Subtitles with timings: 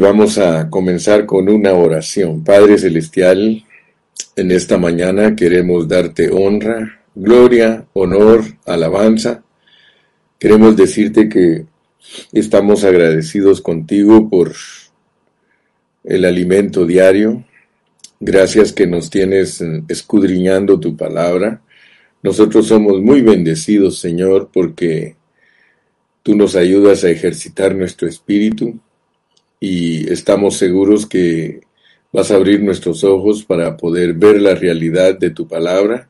[0.00, 2.42] Vamos a comenzar con una oración.
[2.42, 3.66] Padre Celestial,
[4.34, 9.44] en esta mañana queremos darte honra, gloria, honor, alabanza.
[10.38, 11.66] Queremos decirte que
[12.32, 14.54] estamos agradecidos contigo por
[16.04, 17.44] el alimento diario.
[18.20, 21.60] Gracias que nos tienes escudriñando tu palabra.
[22.22, 25.16] Nosotros somos muy bendecidos, Señor, porque
[26.22, 28.80] tú nos ayudas a ejercitar nuestro espíritu
[29.60, 31.60] y estamos seguros que
[32.12, 36.08] vas a abrir nuestros ojos para poder ver la realidad de tu palabra.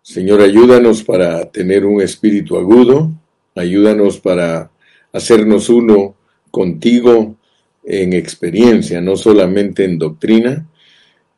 [0.00, 3.10] Señor, ayúdanos para tener un espíritu agudo,
[3.56, 4.70] ayúdanos para
[5.12, 6.14] hacernos uno
[6.52, 7.36] contigo
[7.84, 10.66] en experiencia, no solamente en doctrina,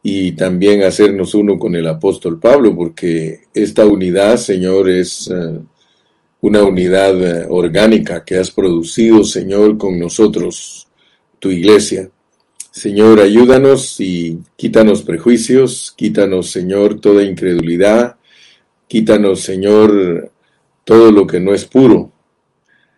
[0.03, 5.59] y también hacernos uno con el apóstol Pablo, porque esta unidad, Señor, es eh,
[6.43, 10.88] una unidad eh, orgánica que has producido, Señor, con nosotros
[11.39, 12.11] tu iglesia.
[12.71, 18.17] Señor, ayúdanos y quítanos prejuicios, quítanos, Señor, toda incredulidad,
[18.87, 20.31] quítanos, Señor,
[20.85, 22.13] todo lo que no es puro.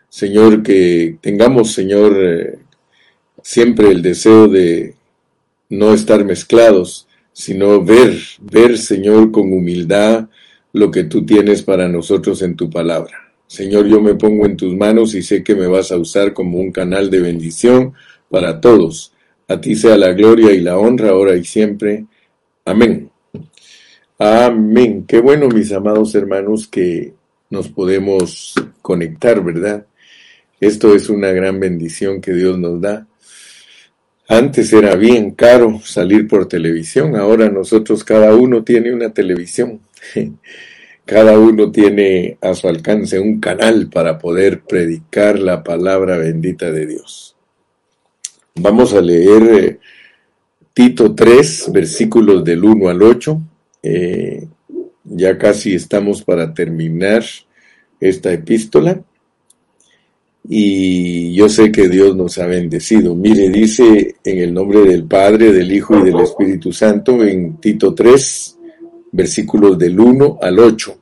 [0.09, 2.59] Señor, que tengamos, Señor, eh,
[3.43, 4.97] siempre el deseo de
[5.69, 10.29] no estar mezclados, sino ver, ver, Señor, con humildad
[10.73, 13.13] lo que tú tienes para nosotros en tu palabra.
[13.47, 16.59] Señor, yo me pongo en tus manos y sé que me vas a usar como
[16.59, 17.95] un canal de bendición
[18.31, 19.13] para todos.
[19.49, 22.07] A ti sea la gloria y la honra ahora y siempre.
[22.65, 23.11] Amén.
[24.19, 25.05] Amén.
[25.07, 27.13] Qué bueno, mis amados hermanos, que
[27.51, 29.87] nos podemos conectar, ¿verdad?
[30.61, 33.07] Esto es una gran bendición que Dios nos da.
[34.29, 39.81] Antes era bien caro salir por televisión, ahora nosotros cada uno tiene una televisión.
[41.07, 46.87] Cada uno tiene a su alcance un canal para poder predicar la palabra bendita de
[46.87, 47.35] Dios.
[48.57, 49.79] Vamos a leer eh,
[50.75, 53.41] Tito 3, versículos del 1 al 8.
[53.83, 54.47] Eh,
[55.05, 57.25] ya casi estamos para terminar
[58.01, 59.01] esta epístola.
[60.49, 63.15] Y yo sé que Dios nos ha bendecido.
[63.15, 67.95] Mire, dice en el nombre del Padre, del Hijo y del Espíritu Santo en Tito
[67.95, 68.57] 3,
[69.13, 70.99] versículos del 1 al 8.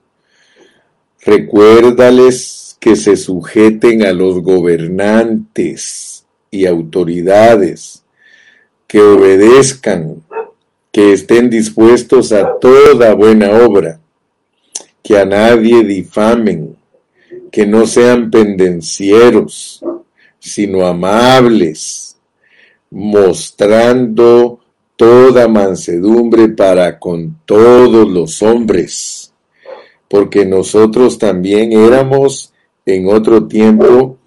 [1.25, 6.18] Recuérdales que se sujeten a los gobernantes
[6.51, 8.05] y autoridades,
[8.87, 10.23] que obedezcan,
[10.91, 14.01] que estén dispuestos a toda buena obra,
[15.03, 16.77] que a nadie difamen,
[17.51, 19.83] que no sean pendencieros,
[20.39, 22.17] sino amables,
[22.91, 24.61] mostrando
[24.97, 29.33] toda mansedumbre para con todos los hombres,
[30.09, 32.53] porque nosotros también éramos
[32.85, 34.18] en otro tiempo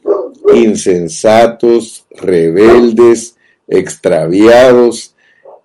[0.53, 3.38] insensatos, rebeldes,
[3.68, 5.16] extraviados,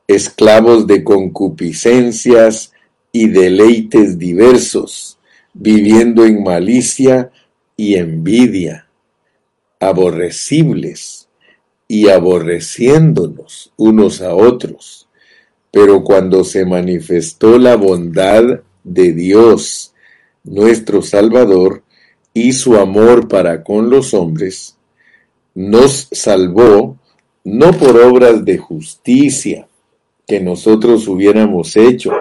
[0.07, 2.73] esclavos de concupiscencias
[3.13, 5.19] y deleites diversos,
[5.55, 7.31] viviendo en malicia
[7.77, 8.89] y envidia,
[9.81, 11.29] aborrecibles
[11.89, 15.09] y aborreciéndonos unos a otros.
[15.71, 19.93] Pero cuando se manifestó la bondad de Dios,
[20.45, 21.83] nuestro Salvador,
[22.37, 24.77] y su amor para con los hombres,
[25.55, 26.99] nos salvó
[27.45, 29.67] no por obras de justicia
[30.27, 32.13] que nosotros hubiéramos hecho,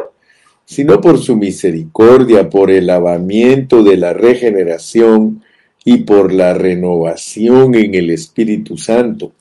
[0.63, 5.43] sino por su misericordia, por el lavamiento de la regeneración
[5.83, 9.33] y por la renovación en el Espíritu Santo,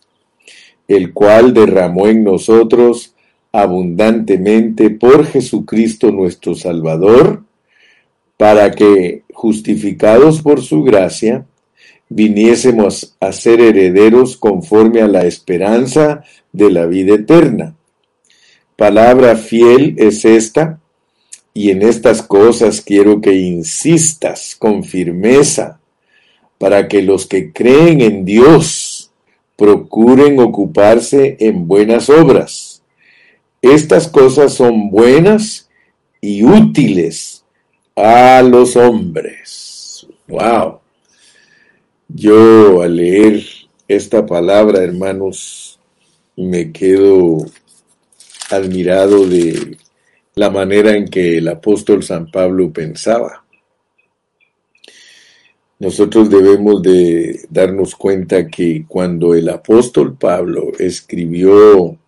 [0.89, 3.15] el cual derramó en nosotros
[3.53, 7.45] abundantemente por Jesucristo nuestro Salvador,
[8.37, 11.45] para que, justificados por su gracia,
[12.09, 17.75] viniésemos a ser herederos conforme a la esperanza de la vida eterna.
[18.77, 20.81] Palabra fiel es esta,
[21.53, 25.81] y en estas cosas quiero que insistas con firmeza,
[26.59, 29.11] para que los que creen en Dios
[29.57, 32.83] procuren ocuparse en buenas obras.
[33.63, 35.69] Estas cosas son buenas
[36.21, 37.34] y útiles
[37.97, 40.07] a los hombres.
[40.27, 40.81] Wow.
[42.09, 43.45] Yo al leer
[43.89, 45.79] esta palabra, hermanos,
[46.37, 47.39] me quedo
[48.51, 49.79] admirado de
[50.35, 53.45] la manera en que el apóstol San Pablo pensaba.
[55.79, 61.99] Nosotros debemos de darnos cuenta que cuando el apóstol Pablo escribió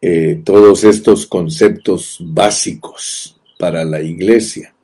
[0.00, 4.74] eh, todos estos conceptos básicos para la iglesia.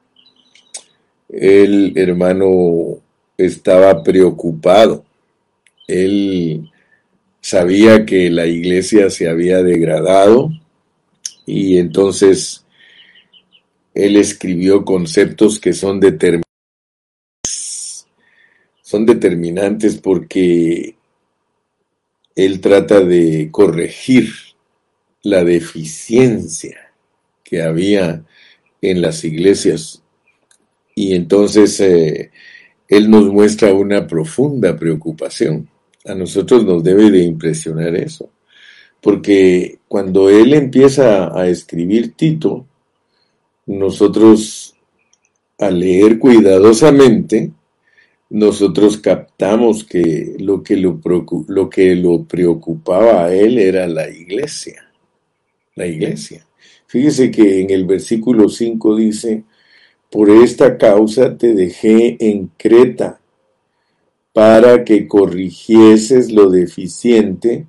[1.28, 2.98] El hermano
[3.36, 5.04] estaba preocupado.
[5.86, 6.72] Él
[7.42, 10.50] sabía que la iglesia se había degradado
[11.44, 12.64] y entonces
[13.92, 16.46] él escribió conceptos que son determinantes,
[18.80, 20.94] son determinantes porque
[22.34, 24.32] él trata de corregir
[25.22, 26.90] la deficiencia
[27.44, 28.24] que había
[28.82, 30.02] en las iglesias
[30.94, 32.30] y entonces eh,
[32.88, 35.68] él nos muestra una profunda preocupación.
[36.04, 38.30] A nosotros nos debe de impresionar eso,
[39.00, 42.66] porque cuando él empieza a escribir Tito,
[43.66, 44.74] nosotros
[45.58, 47.50] al leer cuidadosamente,
[48.30, 51.00] nosotros captamos que lo que lo,
[51.48, 54.86] lo que lo preocupaba a él era la iglesia.
[55.74, 56.46] La iglesia.
[56.90, 59.44] Fíjese que en el versículo 5 dice,
[60.10, 63.20] por esta causa te dejé en Creta,
[64.32, 67.68] para que corrigieses lo deficiente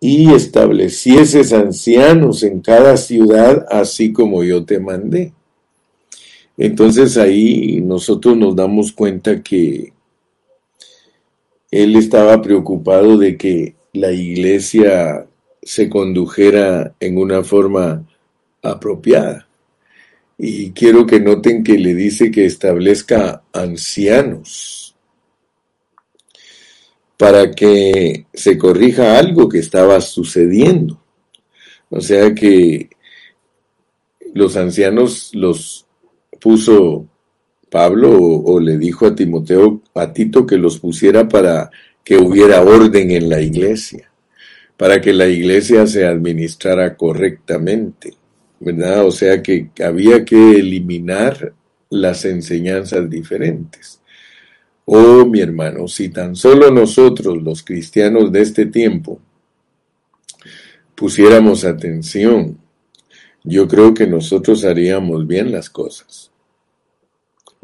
[0.00, 5.34] y establecieses ancianos en cada ciudad, así como yo te mandé.
[6.56, 9.92] Entonces ahí nosotros nos damos cuenta que
[11.70, 15.26] él estaba preocupado de que la iglesia
[15.62, 18.06] se condujera en una forma
[18.62, 19.48] apropiada.
[20.38, 24.96] Y quiero que noten que le dice que establezca ancianos
[27.16, 31.02] para que se corrija algo que estaba sucediendo.
[31.90, 32.88] O sea que
[34.32, 35.86] los ancianos los
[36.40, 37.06] puso
[37.70, 41.70] Pablo o, le dijo a Timoteo, a Tito, que los pusiera para
[42.02, 44.10] que hubiera orden en la iglesia,
[44.76, 48.14] para que la iglesia se administrara correctamente,
[48.60, 49.04] ¿verdad?
[49.06, 51.52] O sea que había que eliminar
[51.88, 54.00] las enseñanzas diferentes.
[54.84, 59.20] Oh, mi hermano, si tan solo nosotros, los cristianos de este tiempo,
[60.94, 62.58] pusiéramos atención,
[63.42, 66.30] yo creo que nosotros haríamos bien las cosas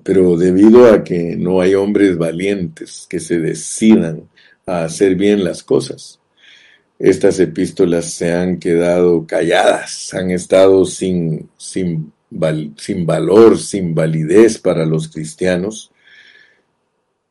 [0.06, 4.28] pero debido a que no hay hombres valientes que se decidan
[4.64, 6.20] a hacer bien las cosas,
[6.98, 12.12] estas epístolas se han quedado calladas, han estado sin, sin,
[12.76, 15.90] sin valor, sin validez para los cristianos,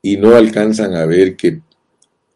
[0.01, 1.61] y no alcanzan a ver que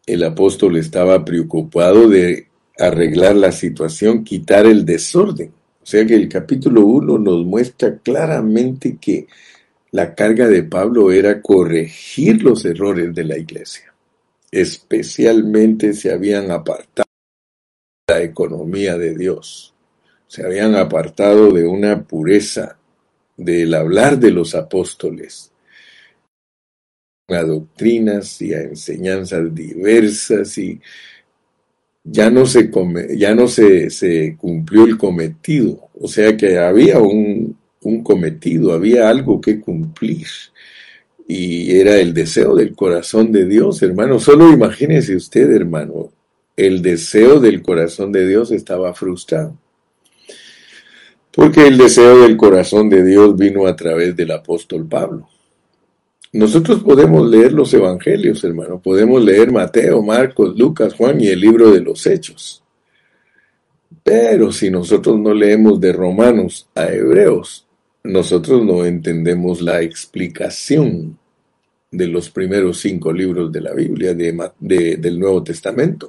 [0.06, 2.48] el apóstol estaba preocupado de
[2.78, 5.52] arreglar la situación, quitar el desorden.
[5.82, 9.28] O sea que el capítulo 1 nos muestra claramente que
[9.92, 13.92] la carga de Pablo era corregir los errores de la iglesia.
[14.50, 17.09] Especialmente se habían apartado
[18.10, 19.74] la economía de Dios.
[20.26, 22.78] Se habían apartado de una pureza
[23.36, 25.52] del hablar de los apóstoles
[27.28, 30.80] a doctrinas y a enseñanzas diversas y
[32.02, 32.70] ya no se
[33.16, 39.08] ya no se, se cumplió el cometido o sea que había un un cometido, había
[39.08, 40.26] algo que cumplir.
[41.26, 44.18] Y era el deseo del corazón de Dios, hermano.
[44.18, 46.10] Solo imagínese usted, hermano,
[46.66, 49.56] el deseo del corazón de Dios estaba frustrado.
[51.32, 55.28] Porque el deseo del corazón de Dios vino a través del apóstol Pablo.
[56.32, 58.78] Nosotros podemos leer los evangelios, hermano.
[58.78, 62.62] Podemos leer Mateo, Marcos, Lucas, Juan y el libro de los Hechos.
[64.02, 67.66] Pero si nosotros no leemos de Romanos a Hebreos,
[68.04, 71.18] nosotros no entendemos la explicación
[71.90, 76.08] de los primeros cinco libros de la Biblia, del Nuevo Testamento.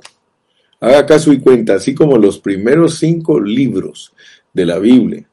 [0.82, 4.14] Haga caso y cuenta, así como los primeros cinco libros
[4.54, 5.26] de la Biblia,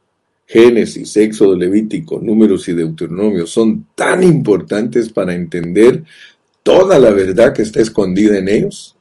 [0.46, 6.04] Génesis, Éxodo, Levítico, Números y Deuteronomio, son tan importantes para entender
[6.62, 8.98] toda la verdad que está escondida en ellos,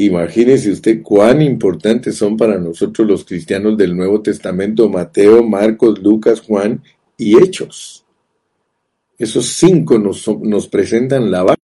[0.00, 6.40] Imagínese usted cuán importantes son para nosotros los cristianos del Nuevo Testamento Mateo, Marcos, Lucas,
[6.40, 6.82] Juan
[7.18, 8.02] y Hechos.
[9.18, 11.59] Esos cinco nos, nos presentan la base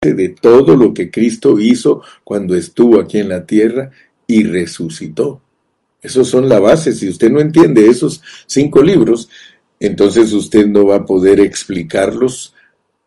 [0.00, 3.90] de todo lo que Cristo hizo cuando estuvo aquí en la tierra
[4.26, 5.40] y resucitó.
[6.02, 6.92] Esos son la base.
[6.92, 9.28] Si usted no entiende esos cinco libros,
[9.80, 12.54] entonces usted no va a poder explicarlos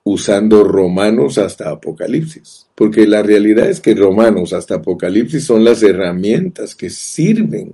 [0.03, 2.67] usando Romanos hasta Apocalipsis.
[2.74, 7.74] Porque la realidad es que Romanos hasta Apocalipsis son las herramientas que sirven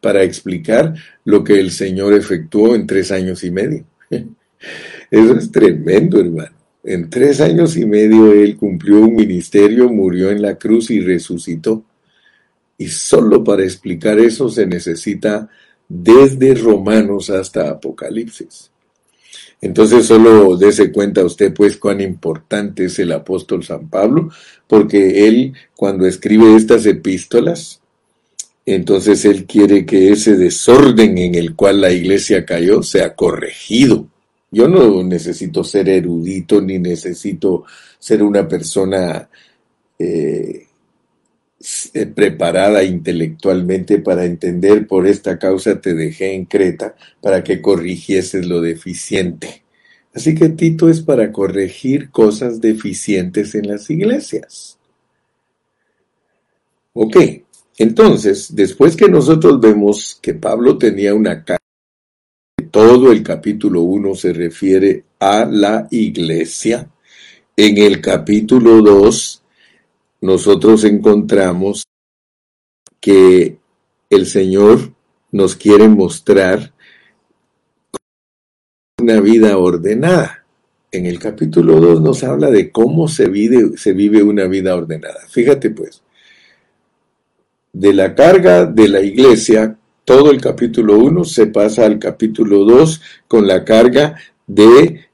[0.00, 0.94] para explicar
[1.24, 3.84] lo que el Señor efectuó en tres años y medio.
[5.10, 6.55] Eso es tremendo, hermano.
[6.88, 11.84] En tres años y medio Él cumplió un ministerio, murió en la cruz y resucitó.
[12.78, 15.48] Y solo para explicar eso se necesita
[15.88, 18.70] desde Romanos hasta Apocalipsis.
[19.60, 24.30] Entonces solo dése cuenta usted pues cuán importante es el apóstol San Pablo,
[24.68, 27.80] porque él cuando escribe estas epístolas,
[28.64, 34.06] entonces él quiere que ese desorden en el cual la iglesia cayó sea corregido.
[34.50, 37.64] Yo no necesito ser erudito ni necesito
[37.98, 39.28] ser una persona
[39.98, 40.66] eh,
[42.14, 48.60] preparada intelectualmente para entender por esta causa te dejé en Creta para que corrigieses lo
[48.60, 49.62] deficiente.
[50.14, 54.78] Así que Tito es para corregir cosas deficientes en las iglesias.
[56.94, 57.16] Ok,
[57.78, 61.44] entonces, después que nosotros vemos que Pablo tenía una
[62.76, 66.90] todo el capítulo 1 se refiere a la iglesia,
[67.56, 69.42] en el capítulo 2
[70.20, 71.86] nosotros encontramos
[73.00, 73.56] que
[74.10, 74.92] el Señor
[75.32, 76.74] nos quiere mostrar
[79.00, 80.44] una vida ordenada.
[80.92, 85.20] En el capítulo 2 nos habla de cómo se vive, se vive una vida ordenada.
[85.30, 86.02] Fíjate pues,
[87.72, 93.02] de la carga de la iglesia, todo el capítulo 1 se pasa al capítulo 2
[93.26, 95.04] con la carga de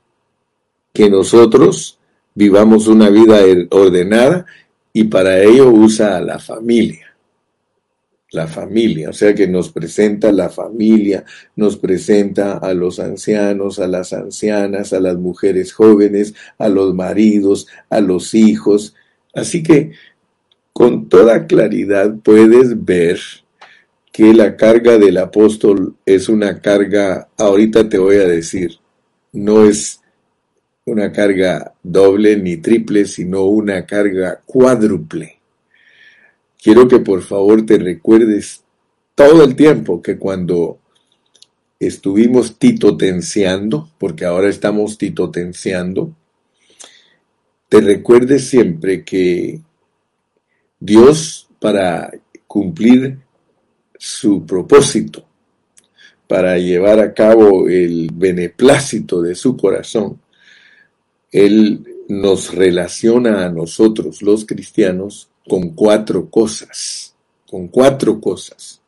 [0.93, 1.99] que nosotros
[2.35, 4.45] vivamos una vida ordenada
[4.93, 7.07] y para ello usa a la familia.
[8.33, 11.25] La familia, o sea que nos presenta la familia,
[11.57, 17.67] nos presenta a los ancianos, a las ancianas, a las mujeres jóvenes, a los maridos,
[17.89, 18.95] a los hijos.
[19.35, 19.93] Así que
[20.75, 23.19] con toda claridad puedes ver
[24.12, 28.78] que la carga del apóstol es una carga, ahorita te voy a decir,
[29.33, 30.02] no es
[30.85, 35.38] una carga doble ni triple, sino una carga cuádruple.
[36.62, 38.62] Quiero que por favor te recuerdes
[39.14, 40.78] todo el tiempo que cuando
[41.81, 46.14] estuvimos titotenciando, porque ahora estamos titotenciando,
[47.71, 49.61] te recuerdes siempre que
[50.78, 52.12] Dios para
[52.47, 53.19] cumplir
[54.04, 55.25] su propósito,
[56.26, 60.21] para llevar a cabo el beneplácito de su corazón,
[61.30, 67.14] él nos relaciona a nosotros los cristianos con cuatro cosas,
[67.49, 68.80] con cuatro cosas.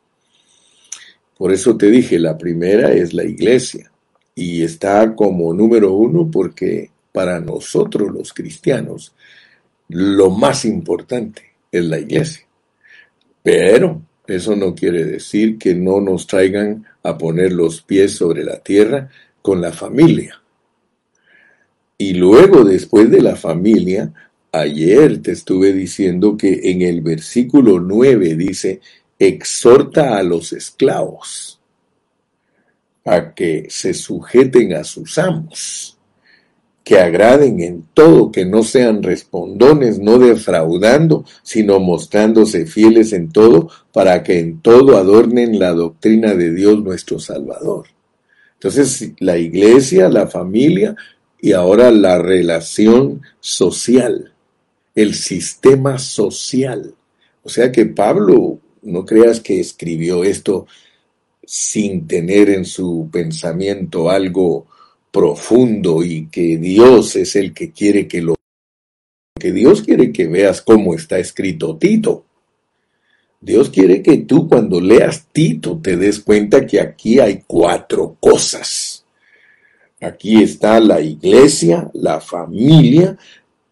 [1.38, 3.92] Por eso te dije, la primera es la iglesia
[4.34, 9.14] y está como número uno porque para nosotros los cristianos
[9.90, 12.44] lo más importante es la iglesia.
[13.44, 18.58] Pero eso no quiere decir que no nos traigan a poner los pies sobre la
[18.58, 19.10] tierra
[19.42, 20.40] con la familia.
[21.98, 24.12] Y luego, después de la familia,
[24.50, 28.80] ayer te estuve diciendo que en el versículo 9 dice,
[29.18, 31.60] exhorta a los esclavos
[33.04, 35.93] a que se sujeten a sus amos,
[36.84, 43.70] que agraden en todo, que no sean respondones, no defraudando, sino mostrándose fieles en todo,
[43.92, 47.86] para que en todo adornen la doctrina de Dios nuestro Salvador.
[48.54, 50.94] Entonces, la iglesia, la familia,
[51.40, 54.32] y ahora la relación social,
[54.94, 56.94] el sistema social.
[57.42, 60.66] O sea que Pablo, no creas que escribió esto
[61.44, 64.66] sin tener en su pensamiento algo
[65.14, 68.34] profundo y que Dios es el que quiere que lo...
[69.40, 72.26] que Dios quiere que veas cómo está escrito Tito.
[73.40, 79.04] Dios quiere que tú cuando leas Tito te des cuenta que aquí hay cuatro cosas
[80.04, 83.16] Aquí está la iglesia, la familia,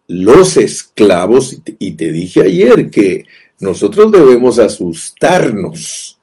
[0.07, 3.25] los esclavos, y te dije ayer que
[3.59, 6.19] nosotros debemos asustarnos,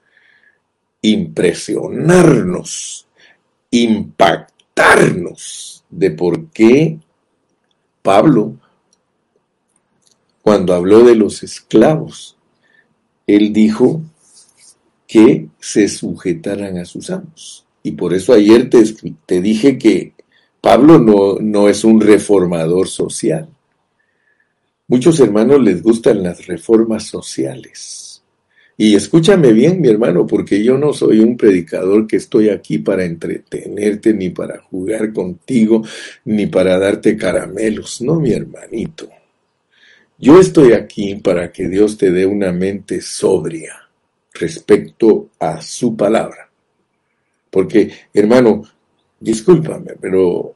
[1.02, 3.06] impresionarnos,
[5.90, 6.98] de por qué
[8.02, 8.56] Pablo,
[10.42, 12.36] cuando habló de los esclavos,
[13.26, 14.02] él dijo
[15.06, 17.66] que se sujetaran a sus amos.
[17.82, 18.82] Y por eso ayer te,
[19.26, 20.14] te dije que
[20.60, 23.48] Pablo no, no es un reformador social.
[24.88, 28.09] Muchos hermanos les gustan las reformas sociales.
[28.82, 33.04] Y escúchame bien, mi hermano, porque yo no soy un predicador que estoy aquí para
[33.04, 35.84] entretenerte, ni para jugar contigo,
[36.24, 38.00] ni para darte caramelos.
[38.00, 39.06] No, mi hermanito.
[40.18, 43.86] Yo estoy aquí para que Dios te dé una mente sobria
[44.32, 46.50] respecto a su palabra.
[47.50, 48.62] Porque, hermano,
[49.20, 50.54] discúlpame, pero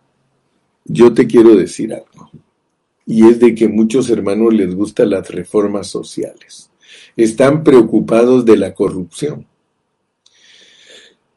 [0.87, 2.31] yo te quiero decir algo.
[3.05, 6.71] Y es de que muchos hermanos les gustan las reformas sociales.
[7.17, 9.47] Están preocupados de la corrupción.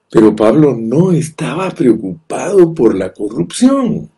[0.10, 4.10] Pero Pablo no estaba preocupado por la corrupción.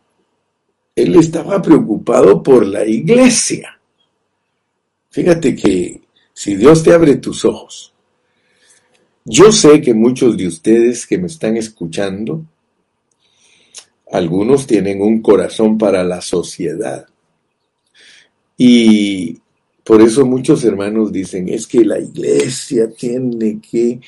[0.96, 3.80] Él estaba preocupado por la iglesia.
[5.10, 6.02] Fíjate que
[6.34, 7.94] si Dios te abre tus ojos,
[9.26, 12.46] yo sé que muchos de ustedes que me están escuchando,
[14.12, 17.06] algunos tienen un corazón para la sociedad.
[18.58, 19.40] Y
[19.90, 24.00] por eso muchos hermanos dicen, es que la iglesia tiene que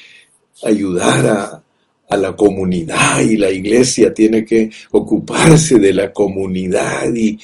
[0.64, 1.64] ayudar a,
[2.08, 7.36] a la comunidad y la iglesia tiene que ocuparse de la comunidad y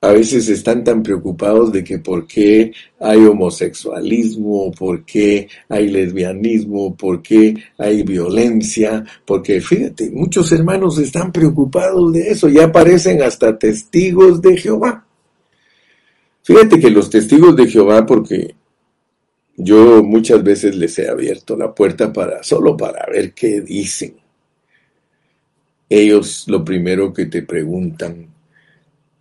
[0.00, 6.96] a veces están tan preocupados de que por qué hay homosexualismo, por qué hay lesbianismo,
[6.96, 13.56] por qué hay violencia, porque fíjate, muchos hermanos están preocupados de eso, ya aparecen hasta
[13.56, 15.04] testigos de Jehová.
[16.48, 18.54] Fíjate que los testigos de Jehová, porque
[19.54, 24.16] yo muchas veces les he abierto la puerta para solo para ver qué dicen.
[25.90, 28.28] Ellos lo primero que te preguntan,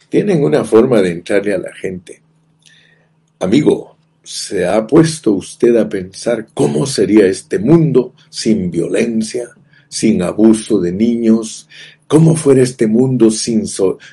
[0.08, 2.22] tienen una forma de entrarle a la gente.
[3.40, 9.50] Amigo, ¿se ha puesto usted a pensar cómo sería este mundo sin violencia,
[9.90, 11.68] sin abuso de niños?
[12.08, 13.66] ¿Cómo fuera este mundo sin,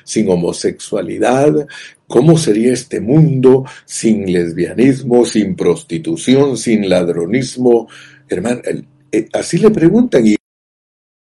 [0.03, 1.65] sin homosexualidad?
[2.07, 7.87] ¿Cómo sería este mundo sin lesbianismo, sin prostitución, sin ladronismo?
[8.29, 8.61] Hermano,
[9.11, 10.35] eh, así le preguntan y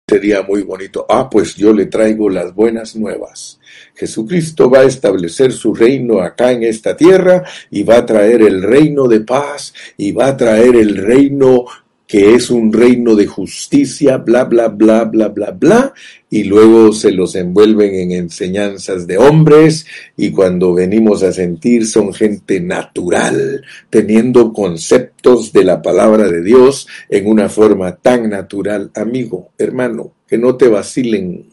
[0.08, 1.06] sería muy bonito.
[1.08, 3.58] Ah, pues yo le traigo las buenas nuevas.
[3.94, 8.62] Jesucristo va a establecer su reino acá en esta tierra y va a traer el
[8.62, 11.64] reino de paz y va a traer el reino
[12.06, 15.94] que es un reino de justicia, bla, bla, bla, bla, bla, bla,
[16.30, 19.86] y luego se los envuelven en enseñanzas de hombres,
[20.16, 26.86] y cuando venimos a sentir son gente natural, teniendo conceptos de la palabra de Dios
[27.08, 28.90] en una forma tan natural.
[28.94, 31.46] Amigo, hermano, que no te vacilen,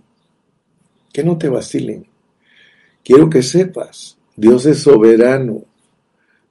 [1.11, 2.05] que no te vacilen.
[3.03, 5.65] Quiero que sepas, Dios es soberano,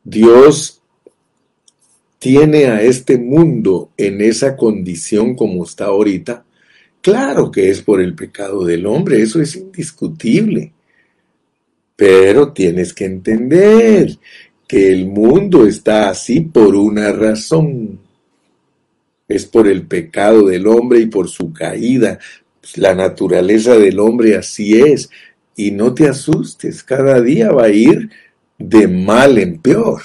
[0.05, 0.82] Dios
[2.23, 6.45] tiene a este mundo en esa condición como está ahorita,
[7.01, 10.73] claro que es por el pecado del hombre, eso es indiscutible.
[11.97, 14.17] Pero tienes que entender
[14.69, 17.99] que el mundo está así por una razón.
[19.27, 22.21] Es por el pecado del hombre y por su caída.
[22.77, 25.11] La naturaleza del hombre así es.
[25.57, 28.11] Y no te asustes, cada día va a ir
[28.59, 30.03] de mal en peor.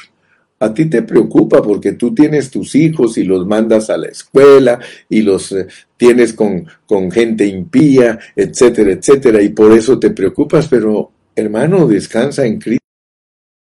[0.60, 4.80] A ti te preocupa porque tú tienes tus hijos y los mandas a la escuela
[5.08, 5.68] y los eh,
[5.98, 12.46] tienes con, con gente impía, etcétera, etcétera, y por eso te preocupas, pero hermano, descansa
[12.46, 12.84] en Cristo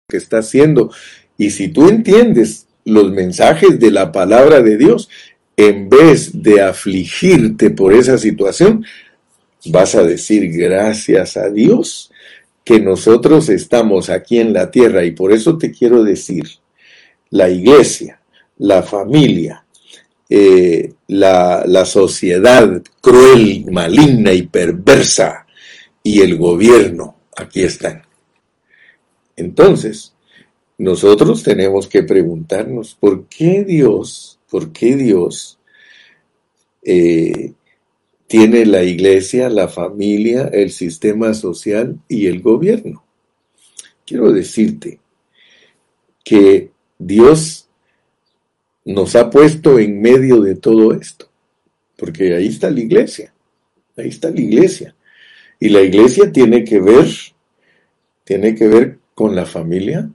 [0.08, 0.91] que está haciendo.
[1.38, 5.10] Y si tú entiendes los mensajes de la palabra de Dios,
[5.58, 8.86] en vez de afligirte por esa situación,
[9.65, 12.12] vas a decir gracias a Dios
[12.63, 16.43] que nosotros estamos aquí en la tierra y por eso te quiero decir,
[17.36, 18.21] la iglesia,
[18.60, 19.65] la familia,
[20.30, 25.45] eh, la, la sociedad cruel, maligna y perversa
[26.02, 28.04] y el gobierno, aquí están.
[29.36, 30.13] Entonces,
[30.78, 35.60] nosotros tenemos que preguntarnos, ¿por qué Dios, por qué Dios
[36.84, 37.52] eh,
[38.28, 43.04] tiene la iglesia, la familia, el sistema social y el gobierno?
[44.06, 45.00] Quiero decirte
[46.24, 46.75] que
[47.06, 47.70] Dios
[48.84, 51.30] nos ha puesto en medio de todo esto,
[51.96, 53.32] porque ahí está la iglesia,
[53.96, 54.96] ahí está la iglesia.
[55.60, 57.06] Y la iglesia tiene que ver,
[58.24, 60.10] tiene que ver con la familia,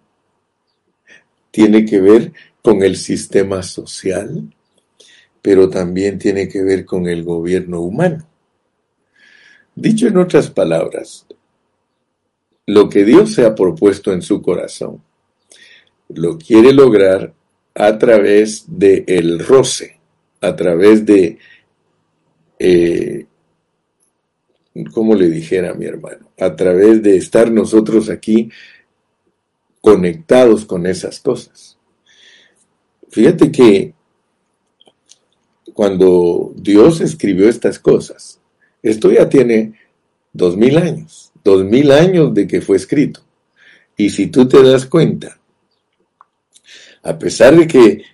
[1.52, 4.52] tiene que ver con el sistema social,
[5.40, 8.26] pero también tiene que ver con el gobierno humano.
[9.76, 11.24] Dicho en otras palabras,
[12.66, 15.00] lo que Dios se ha propuesto en su corazón
[16.14, 17.34] lo quiere lograr
[17.74, 20.00] a través de el roce,
[20.40, 21.38] a través de,
[22.58, 23.26] eh,
[24.92, 28.50] como le dijera mi hermano, a través de estar nosotros aquí
[29.80, 31.78] conectados con esas cosas.
[33.08, 33.94] Fíjate que
[35.72, 38.40] cuando Dios escribió estas cosas,
[38.82, 39.74] esto ya tiene
[40.32, 43.20] dos mil años, dos mil años de que fue escrito.
[43.96, 45.39] Y si tú te das cuenta,
[47.02, 48.04] a pesar de que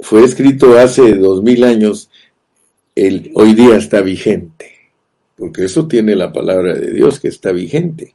[0.00, 2.10] fue escrito hace dos mil años,
[3.34, 4.72] hoy día está vigente,
[5.36, 8.14] porque eso tiene la palabra de Dios que está vigente.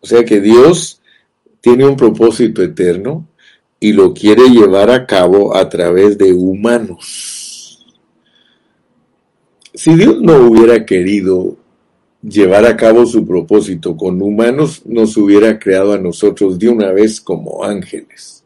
[0.00, 1.00] O sea que Dios
[1.60, 3.26] tiene un propósito eterno
[3.80, 7.84] y lo quiere llevar a cabo a través de humanos.
[9.74, 11.56] si Dios no hubiera querido
[12.20, 17.20] llevar a cabo su propósito con humanos, nos hubiera creado a nosotros de una vez
[17.20, 18.37] como ángeles.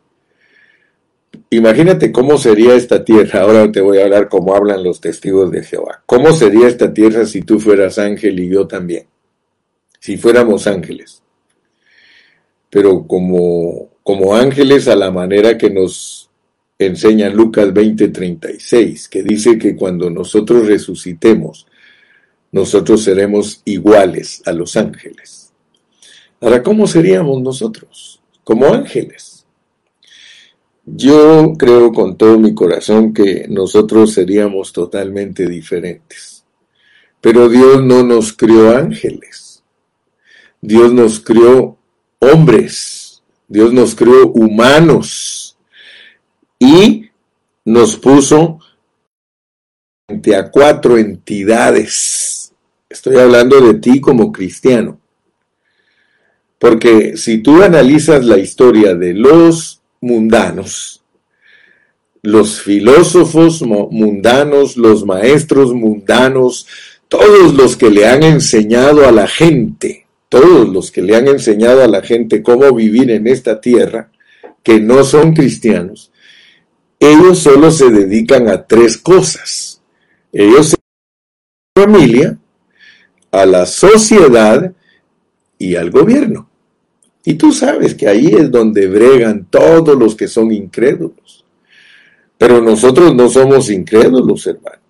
[1.52, 3.42] Imagínate cómo sería esta tierra.
[3.42, 6.02] Ahora te voy a hablar cómo hablan los testigos de Jehová.
[6.06, 9.04] ¿Cómo sería esta tierra si tú fueras ángel y yo también?
[10.00, 11.22] Si fuéramos ángeles.
[12.70, 16.30] Pero como, como ángeles a la manera que nos
[16.78, 21.66] enseña Lucas 20:36, que dice que cuando nosotros resucitemos,
[22.50, 25.52] nosotros seremos iguales a los ángeles.
[26.40, 28.22] Ahora, ¿cómo seríamos nosotros?
[28.42, 29.31] Como ángeles.
[30.84, 36.44] Yo creo con todo mi corazón que nosotros seríamos totalmente diferentes.
[37.20, 39.62] Pero Dios no nos crió ángeles.
[40.60, 41.76] Dios nos crió
[42.18, 43.22] hombres.
[43.46, 45.56] Dios nos crió humanos.
[46.58, 47.10] Y
[47.64, 48.58] nos puso
[50.06, 52.42] frente a cuatro entidades
[52.92, 55.00] Estoy hablando de ti como cristiano.
[56.58, 61.02] Porque si tú analizas la historia de los mundanos,
[62.20, 66.66] los filósofos mundanos, los maestros mundanos,
[67.08, 71.82] todos los que le han enseñado a la gente, todos los que le han enseñado
[71.82, 74.10] a la gente cómo vivir en esta tierra,
[74.62, 76.12] que no son cristianos,
[77.00, 79.82] ellos solo se dedican a tres cosas.
[80.32, 80.76] Ellos se
[81.74, 82.38] familia,
[83.32, 84.72] a la sociedad
[85.58, 86.48] y al gobierno.
[87.24, 91.44] Y tú sabes que ahí es donde bregan todos los que son incrédulos.
[92.36, 94.82] Pero nosotros no somos incrédulos, hermano.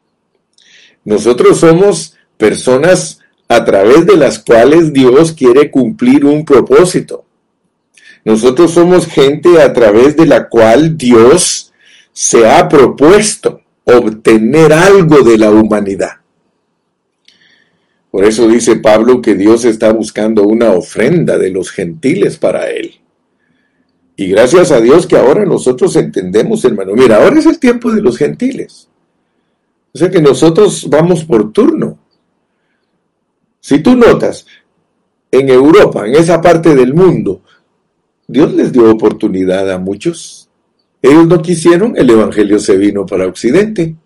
[1.05, 7.27] Nosotros somos personas a través de las cuales Dios quiere cumplir un propósito.
[8.25, 11.73] Nosotros somos gente a través de la cual Dios
[12.13, 16.22] se ha propuesto obtener algo de la humanidad.
[18.13, 22.97] Por eso dice Pablo que Dios está buscando una ofrenda de los gentiles para él.
[24.17, 26.93] Y gracias a Dios que ahora nosotros entendemos, hermano.
[26.93, 28.91] Mira, ahora es el tiempo de los gentiles.
[29.95, 31.99] O sea que nosotros vamos por turno.
[33.61, 34.45] Si tú notas,
[35.31, 37.41] en Europa, en esa parte del mundo,
[38.29, 40.51] Dios les dio oportunidad a muchos.
[41.01, 43.97] Ellos no quisieron, el Evangelio se vino para Occidente.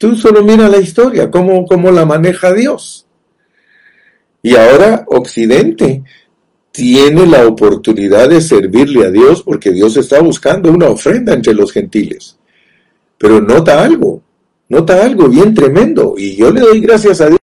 [0.00, 3.06] Tú solo mira la historia, cómo, cómo la maneja Dios.
[4.42, 6.02] Y ahora Occidente
[6.72, 11.70] tiene la oportunidad de servirle a Dios porque Dios está buscando una ofrenda entre los
[11.70, 12.38] gentiles.
[13.18, 14.22] Pero nota algo,
[14.70, 16.14] nota algo bien tremendo.
[16.16, 17.40] Y yo le doy gracias a Dios.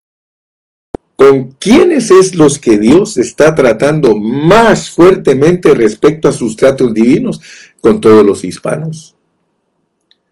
[1.14, 7.38] ¿Con quiénes es los que Dios está tratando más fuertemente respecto a sus tratos divinos?
[7.82, 9.15] Con todos los hispanos.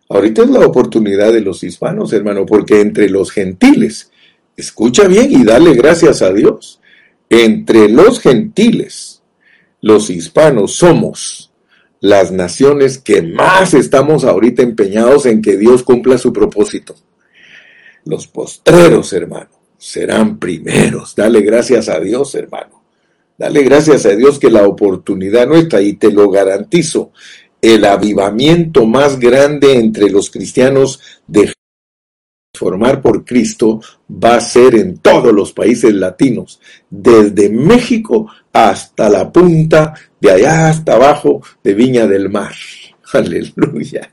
[0.08, 4.10] Ahorita es la oportunidad de los hispanos, hermano, porque entre los gentiles,
[4.56, 6.80] escucha bien y dale gracias a Dios,
[7.30, 9.22] entre los gentiles,
[9.80, 11.52] los hispanos somos
[12.00, 16.94] las naciones que más estamos ahorita empeñados en que Dios cumpla su propósito.
[18.04, 21.14] Los postreros, hermano, serán primeros.
[21.16, 22.82] Dale gracias a Dios, hermano.
[23.38, 27.10] Dale gracias a Dios que la oportunidad no está y te lo garantizo
[27.64, 31.50] el avivamiento más grande entre los cristianos de
[32.54, 39.32] formar por Cristo va a ser en todos los países latinos, desde México hasta la
[39.32, 42.54] punta, de allá hasta abajo de Viña del Mar.
[43.14, 44.12] Aleluya.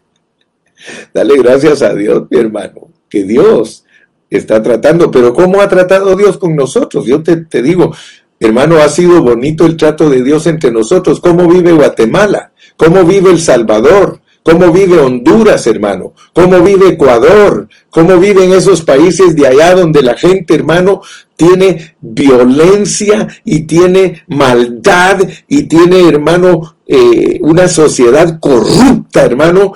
[1.14, 3.84] Dale gracias a Dios, mi hermano, que Dios
[4.30, 7.06] está tratando, pero ¿cómo ha tratado Dios con nosotros?
[7.06, 7.94] Yo te, te digo,
[8.42, 11.22] hermano, ha sido bonito el trato de Dios entre nosotros.
[11.22, 12.52] ¿Cómo vive Guatemala?
[12.82, 19.36] cómo vive El Salvador, cómo vive Honduras, hermano, cómo vive Ecuador, cómo viven esos países
[19.36, 21.02] de allá donde la gente, hermano,
[21.36, 29.74] tiene violencia y tiene maldad y tiene, hermano, eh, una sociedad corrupta, hermano.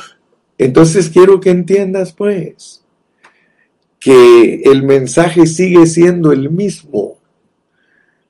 [0.57, 2.81] Entonces quiero que entiendas, pues,
[3.99, 7.14] que el mensaje sigue siendo el mismo.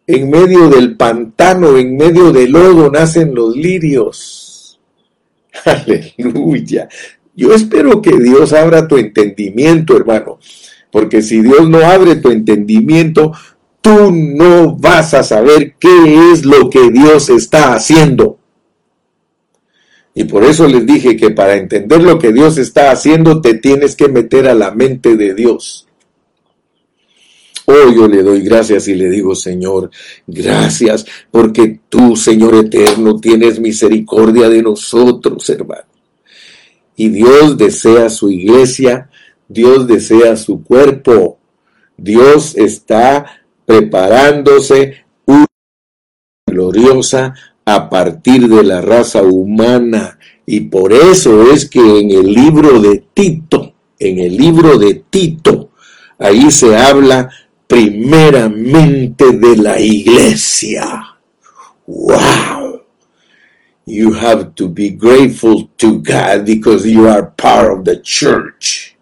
[0.08, 4.80] En medio del pantano, en medio del lodo, nacen los lirios.
[5.66, 6.88] Aleluya.
[7.36, 10.40] Yo espero que Dios abra tu entendimiento, hermano,
[10.92, 13.34] porque si Dios no abre tu entendimiento,
[13.82, 18.40] tú no vas a saber qué es lo que Dios está haciendo.
[20.14, 23.98] Y por eso les dije que para entender lo que Dios está haciendo, te tienes
[23.98, 25.85] que meter a la mente de Dios.
[27.68, 29.90] Oh, yo le doy gracias y le digo, Señor,
[30.28, 35.86] gracias porque tú, Señor eterno, tienes misericordia de nosotros, hermano.
[36.96, 39.10] Y Dios desea su iglesia
[39.48, 41.40] Dios desea su cuerpo.
[41.98, 45.46] Dios está preparándose una
[46.48, 50.20] gloriosa a partir de la raza humana.
[50.46, 55.72] Y por eso es que en el libro de Tito, en el libro de Tito,
[56.20, 57.30] ahí se habla
[57.68, 61.18] primeramente de la iglesia.
[61.86, 62.82] ¡Wow!
[63.86, 68.96] You have to be grateful to God because you are part of the church.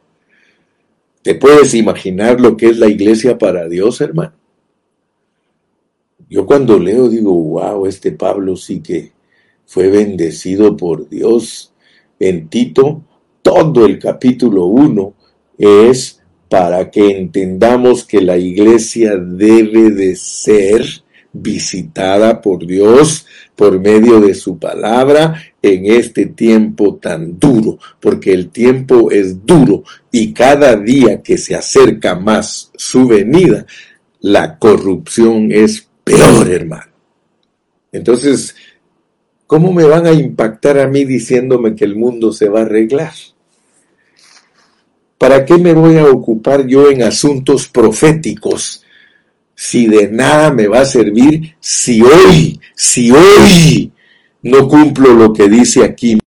[1.22, 4.34] ¿Te puedes imaginar lo que es la iglesia para Dios, hermano?
[6.30, 9.14] Yo cuando leo digo, wow, este Pablo sí que
[9.66, 11.74] fue bendecido por Dios.
[12.20, 13.04] En Tito,
[13.42, 15.14] todo el capítulo 1
[15.58, 16.23] es
[16.54, 20.86] para que entendamos que la iglesia debe de ser
[21.32, 28.50] visitada por Dios por medio de su palabra en este tiempo tan duro, porque el
[28.50, 33.66] tiempo es duro y cada día que se acerca más su venida,
[34.20, 36.92] la corrupción es peor, hermano.
[37.92, 38.56] Entonces,
[39.48, 43.14] ¿cómo me van a impactar a mí diciéndome que el mundo se va a arreglar?
[45.24, 48.84] ¿Para qué me voy a ocupar yo en asuntos proféticos
[49.56, 53.94] si de nada me va a servir si hoy, si hoy
[54.42, 56.20] no cumplo lo que dice aquí?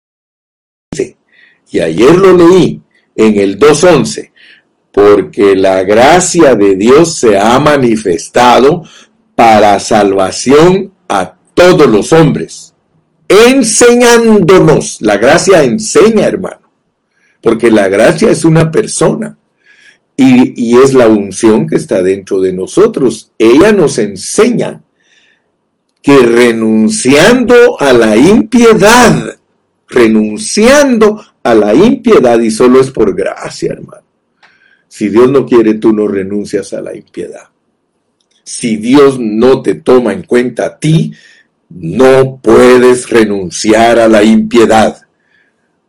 [1.73, 2.83] Y ayer lo leí
[3.17, 4.31] en el 2.11,
[4.93, 8.85] porque la gracia de Dios se ha manifestado
[9.35, 12.77] para salvación a todos los hombres,
[13.27, 15.03] enseñándonos.
[15.03, 16.64] La gracia enseña, hermano,
[17.45, 19.37] porque la gracia es una persona
[20.17, 23.33] y, es la unción que está dentro de nosotros.
[23.39, 24.83] Ella nos enseña
[26.01, 29.37] que renunciando a la impiedad,
[29.87, 34.07] renunciando a la impiedad, y solo es por gracia, hermano.
[34.89, 37.51] Si Dios no quiere, tú no renuncias a la impiedad
[38.45, 41.13] si Dios no te toma en cuenta a ti,
[41.71, 45.04] no puedes renunciar a la impiedad,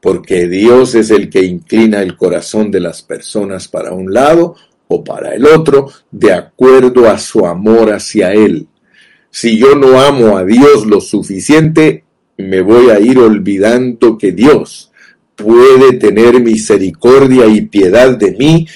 [0.05, 4.55] porque Dios es el que inclina el corazón de las personas para un lado
[4.87, 8.67] o para el otro, de acuerdo a su amor hacia Él.
[9.31, 12.03] Si yo no amo a Dios lo suficiente,
[12.37, 14.91] me voy a ir olvidando que Dios
[15.35, 18.67] puede tener misericordia y piedad de mí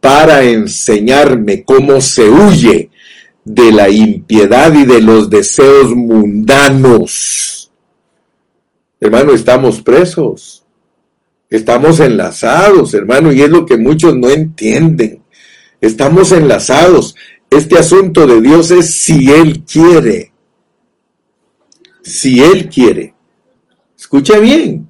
[0.00, 2.90] para enseñarme cómo se huye
[3.42, 7.72] de la impiedad y de los deseos mundanos.
[9.00, 10.63] Hermano, estamos presos,
[11.50, 15.22] estamos enlazados, hermano, y es lo que muchos no entienden.
[15.80, 17.14] Estamos enlazados.
[17.50, 20.32] Este asunto de Dios es si Él quiere.
[22.02, 23.14] Si Él quiere.
[23.96, 24.88] Escucha bien.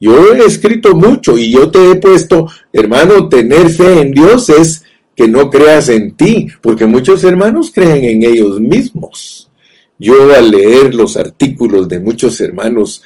[0.00, 4.84] Yo he escrito mucho y yo te he puesto, hermano, tener fe en Dios es
[5.14, 9.50] que no creas en ti, porque muchos hermanos creen en ellos mismos.
[9.98, 13.02] Yo al leer los artículos de muchos hermanos,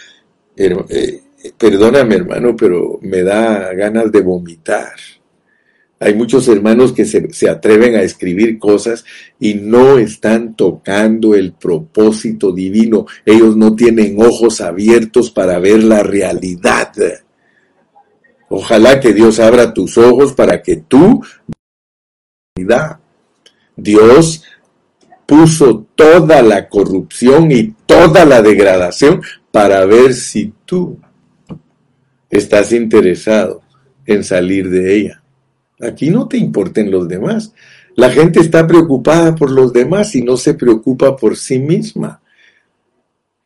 [0.57, 1.21] eh,
[1.57, 4.95] perdóname hermano, pero me da ganas de vomitar.
[6.01, 9.05] Hay muchos hermanos que se, se, atreven a escribir cosas
[9.39, 13.07] y no están tocando el propósito divino.
[13.25, 16.93] Ellos no tienen ojos abiertos para ver la realidad.
[18.49, 21.23] Ojalá que Dios abra tus ojos para que tú
[23.77, 24.45] Dios
[25.27, 30.99] puso toda la corrupción y toda la degradación para ver si tú
[32.31, 33.63] estás interesado
[34.07, 35.23] en salir de ella.
[35.81, 37.53] Aquí no te importen los demás.
[37.97, 42.21] La gente está preocupada por los demás y no se preocupa por sí misma.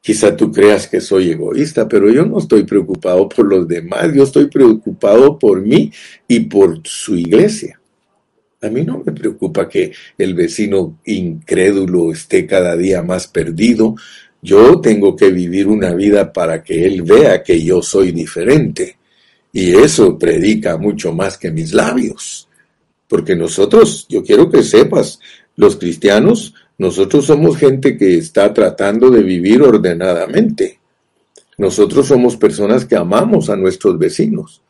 [0.01, 4.23] Quizá tú creas que soy egoísta, pero yo no estoy preocupado por los demás, yo
[4.23, 5.93] estoy preocupado por mí
[6.27, 7.79] y por su iglesia.
[8.63, 13.97] A mí no me preocupa que el vecino incrédulo esté cada día más perdido.
[14.49, 18.97] Yo tengo que vivir una vida para que él vea que yo soy diferente.
[19.53, 22.49] Y eso predica mucho más que mis labios.
[23.07, 25.21] Porque nosotros, yo quiero que sepas,
[25.57, 30.79] los cristianos, nosotros somos gente que está tratando de vivir ordenadamente.
[31.59, 34.63] Nosotros somos personas que amamos a nuestros vecinos.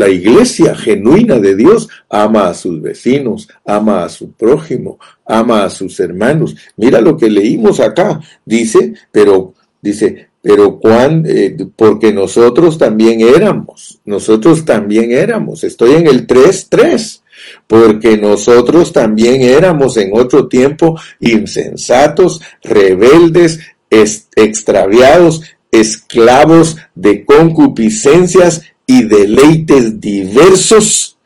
[0.00, 5.68] La iglesia genuina de Dios ama a sus vecinos, ama a su prójimo, ama a
[5.68, 6.56] sus hermanos.
[6.78, 8.18] Mira lo que leímos acá.
[8.42, 15.64] Dice, pero, dice, pero cuán, eh, porque nosotros también éramos, nosotros también éramos.
[15.64, 17.20] Estoy en el 3.3
[17.66, 23.60] porque nosotros también éramos en otro tiempo insensatos, rebeldes,
[23.90, 31.16] extraviados, esclavos de concupiscencias y deleites diversos,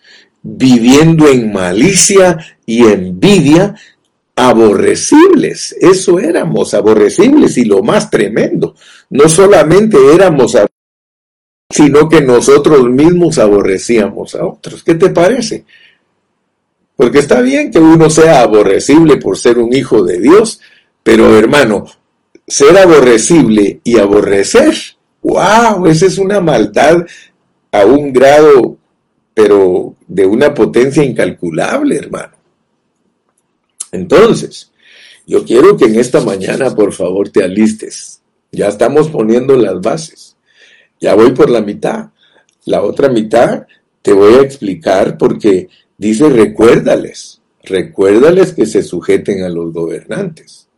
[0.43, 3.75] viviendo en malicia y envidia,
[4.37, 5.75] aborrecibles.
[5.81, 8.75] Eso éramos, aborrecibles y lo más tremendo.
[9.09, 10.55] No solamente éramos
[11.71, 14.85] sino que nosotros mismos aborrecíamos a otros.
[14.85, 15.65] ¿Qué te parece?
[16.95, 20.61] Porque está bien que uno sea aborrecible por ser un hijo de Dios,
[21.03, 21.87] pero hermano,
[22.47, 24.75] ser aborrecible y aborrecer,
[25.23, 27.05] wow, esa es una maldad
[27.75, 28.79] a un grado,
[29.35, 32.35] pero de una potencia incalculable, hermano.
[33.91, 34.71] Entonces,
[35.27, 38.21] yo quiero que en esta mañana, por favor, te alistes.
[38.53, 40.37] Ya estamos poniendo las bases.
[41.01, 42.11] Ya voy por la mitad.
[42.65, 43.67] La otra mitad
[44.03, 50.69] te voy a explicar porque dice recuérdales, recuérdales que se sujeten a los gobernantes.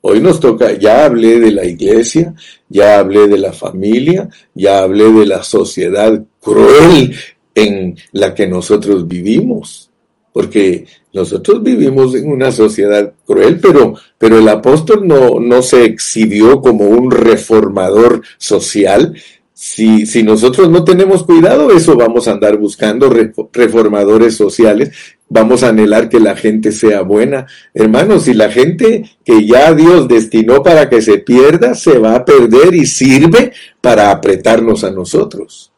[0.00, 2.34] Hoy nos toca, ya hablé de la iglesia,
[2.68, 7.14] ya hablé de la familia, ya hablé de la sociedad cruel
[7.54, 9.90] en la que nosotros vivimos,
[10.32, 16.60] porque nosotros vivimos en una sociedad cruel, pero, pero el apóstol no, no se exhibió
[16.60, 19.14] como un reformador social,
[19.62, 23.12] si, si, nosotros no tenemos cuidado, eso vamos a andar buscando
[23.52, 24.90] reformadores sociales,
[25.28, 27.46] vamos a anhelar que la gente sea buena.
[27.74, 32.24] Hermanos, si la gente que ya Dios destinó para que se pierda, se va a
[32.24, 35.69] perder y sirve para apretarnos a nosotros.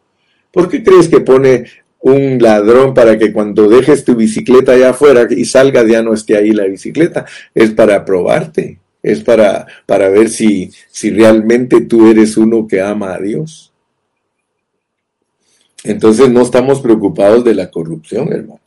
[0.53, 1.65] ¿Por qué crees que pone
[2.01, 6.37] un ladrón para que cuando dejes tu bicicleta allá afuera y salga ya no esté
[6.37, 7.25] ahí la bicicleta?
[7.55, 13.15] Es para probarte, es para, para ver si, si realmente tú eres uno que ama
[13.15, 13.73] a Dios.
[15.85, 18.61] Entonces no estamos preocupados de la corrupción, hermano.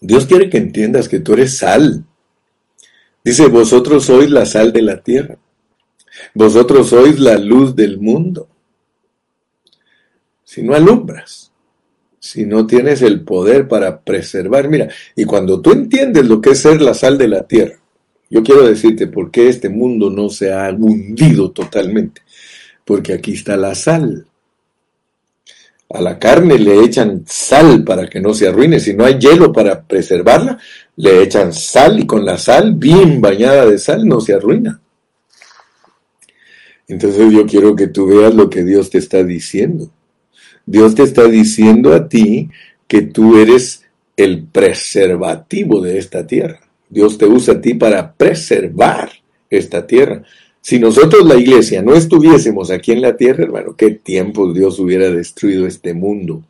[0.00, 2.04] Dios quiere que entiendas que tú eres sal.
[3.24, 5.38] Dice, vosotros sois la sal de la tierra.
[6.34, 8.48] Vosotros sois la luz del mundo.
[10.44, 11.52] Si no alumbras,
[12.18, 16.60] si no tienes el poder para preservar, mira, y cuando tú entiendes lo que es
[16.60, 17.78] ser la sal de la tierra,
[18.30, 22.22] yo quiero decirte por qué este mundo no se ha hundido totalmente
[22.84, 24.26] porque aquí está la sal.
[25.90, 28.80] A la carne le echan sal para que no se arruine.
[28.80, 30.58] Si no hay hielo para preservarla,
[30.96, 34.80] le echan sal y con la sal bien bañada de sal no se arruina.
[36.88, 39.90] Entonces yo quiero que tú veas lo que Dios te está diciendo.
[40.66, 42.50] Dios te está diciendo a ti
[42.86, 43.84] que tú eres
[44.16, 46.60] el preservativo de esta tierra.
[46.88, 49.10] Dios te usa a ti para preservar
[49.50, 50.22] esta tierra.
[50.60, 55.10] Si nosotros la iglesia no estuviésemos aquí en la tierra, hermano, qué tiempo Dios hubiera
[55.10, 56.42] destruido este mundo.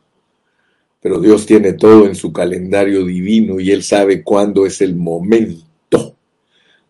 [1.00, 5.64] Pero Dios tiene todo en su calendario divino y Él sabe cuándo es el momento.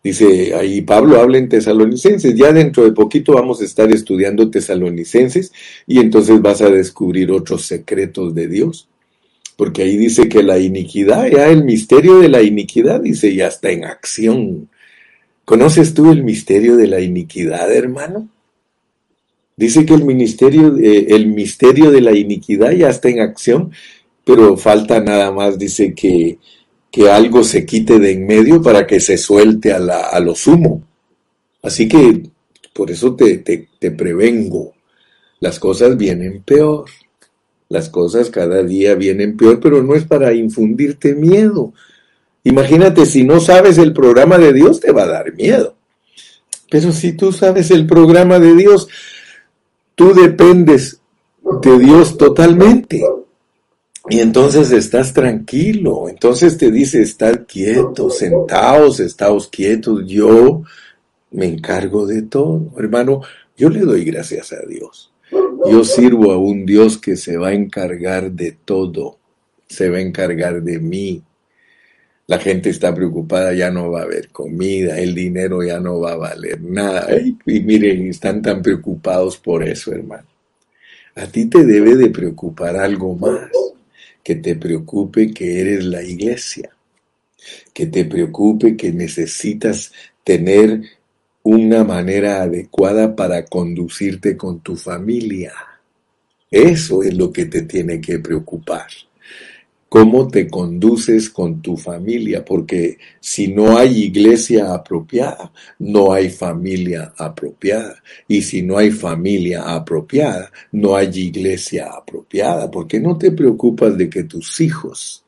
[0.05, 2.35] Dice ahí Pablo habla en tesalonicenses.
[2.35, 5.51] Ya dentro de poquito vamos a estar estudiando tesalonicenses
[5.87, 8.87] y entonces vas a descubrir otros secretos de Dios.
[9.57, 13.71] Porque ahí dice que la iniquidad, ya el misterio de la iniquidad, dice, ya está
[13.71, 14.69] en acción.
[15.43, 18.29] ¿Conoces tú el misterio de la iniquidad, hermano?
[19.57, 23.71] Dice que el, ministerio, el misterio de la iniquidad ya está en acción,
[24.23, 26.37] pero falta nada más, dice que,
[26.95, 30.33] que algo se quite de en medio para que se suelte a, la, a lo
[30.33, 30.81] sumo.
[31.61, 32.23] Así que
[32.71, 34.71] por eso te, te, te prevengo.
[35.41, 36.85] Las cosas vienen peor.
[37.67, 41.73] Las cosas cada día vienen peor, pero no es para infundirte miedo,
[42.45, 45.75] Imagínate, si no sabes el programa de Dios, te va a dar miedo.
[46.69, 48.87] Pero si tú sabes el programa de Dios,
[49.95, 51.01] tú dependes
[51.61, 53.03] de Dios totalmente.
[54.09, 56.07] Y entonces estás tranquilo.
[56.09, 60.03] Entonces te dice, estad quietos, sentados, estáos quietos.
[60.05, 60.63] Yo
[61.31, 62.71] me encargo de todo.
[62.77, 63.21] Hermano,
[63.57, 65.11] yo le doy gracias a Dios.
[65.69, 69.17] Yo sirvo a un Dios que se va a encargar de todo.
[69.67, 71.23] Se va a encargar de mí.
[72.27, 76.13] La gente está preocupada, ya no va a haber comida, el dinero ya no va
[76.13, 77.07] a valer nada.
[77.45, 80.27] Y miren, están tan preocupados por eso, hermano.
[81.15, 83.49] A ti te debe de preocupar algo más,
[84.25, 86.71] que te preocupe que eres la iglesia,
[87.71, 90.81] que te preocupe que necesitas tener
[91.43, 95.53] una manera adecuada para conducirte con tu familia.
[96.49, 98.87] Eso es lo que te tiene que preocupar
[99.95, 107.13] cómo te conduces con tu familia, porque si no hay iglesia apropiada, no hay familia
[107.17, 108.03] apropiada.
[108.27, 112.69] Y si no hay familia apropiada, no hay iglesia apropiada.
[112.69, 115.23] ¿Por qué no te preocupas de que tus hijos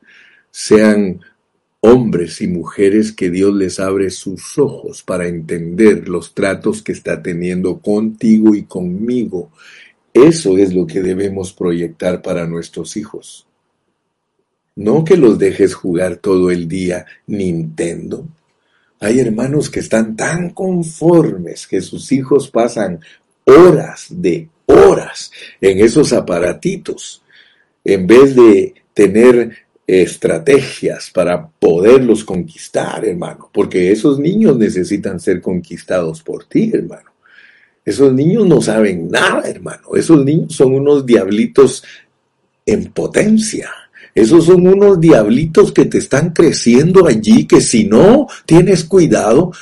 [0.50, 1.18] sean
[1.80, 7.22] hombres y mujeres que Dios les abre sus ojos para entender los tratos que está
[7.22, 9.50] teniendo contigo y conmigo
[10.12, 13.47] Eso es lo que debemos proyectar para nuestros hijos.
[14.78, 18.28] No que los dejes jugar todo el día Nintendo.
[19.00, 23.00] Hay hermanos que están tan conformes que sus hijos pasan
[23.42, 27.24] horas de horas en esos aparatitos
[27.84, 29.50] en vez de tener
[29.84, 37.10] estrategias para poderlos conquistar, hermano, porque esos niños necesitan ser conquistados por ti, hermano.
[37.84, 39.96] Esos niños no saben nada, hermano.
[39.96, 41.82] Esos niños son unos diablitos
[42.64, 43.72] en potencia.
[44.18, 49.52] Esos son unos diablitos que te están creciendo allí, que si no tienes cuidado,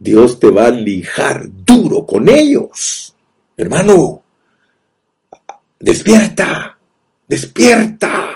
[0.00, 3.14] Dios te va a lijar duro con ellos.
[3.56, 4.24] Hermano,
[5.78, 6.76] despierta,
[7.28, 8.30] despierta.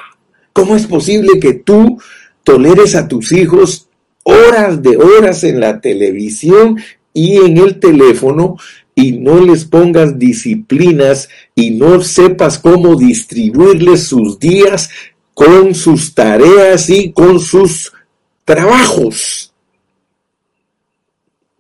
[0.52, 2.00] ¿Cómo es posible que tú
[2.44, 3.88] toleres a tus hijos
[4.22, 6.78] horas de horas en la televisión
[7.12, 8.58] y en el teléfono
[8.94, 14.88] y no les pongas disciplinas y no sepas cómo distribuirles sus días
[15.34, 17.92] con sus tareas y con sus
[18.44, 19.52] trabajos?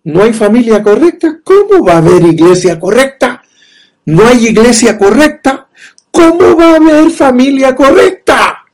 [0.04, 1.40] ¿No hay familia correcta?
[1.42, 3.42] ¿Cómo va a haber iglesia correcta?
[4.06, 5.68] ¿No hay iglesia correcta?
[6.10, 8.64] ¿Cómo va a haber familia correcta?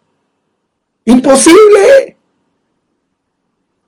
[1.05, 2.16] Imposible.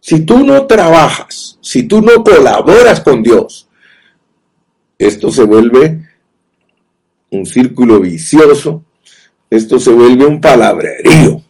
[0.00, 3.68] Si tú no trabajas, si tú no colaboras con Dios,
[4.98, 6.08] esto se vuelve
[7.30, 8.84] un círculo vicioso,
[9.52, 11.42] esto se vuelve un palabrerío.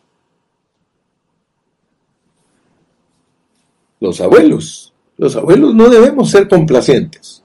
[4.01, 7.45] Los abuelos, los abuelos no debemos ser complacientes.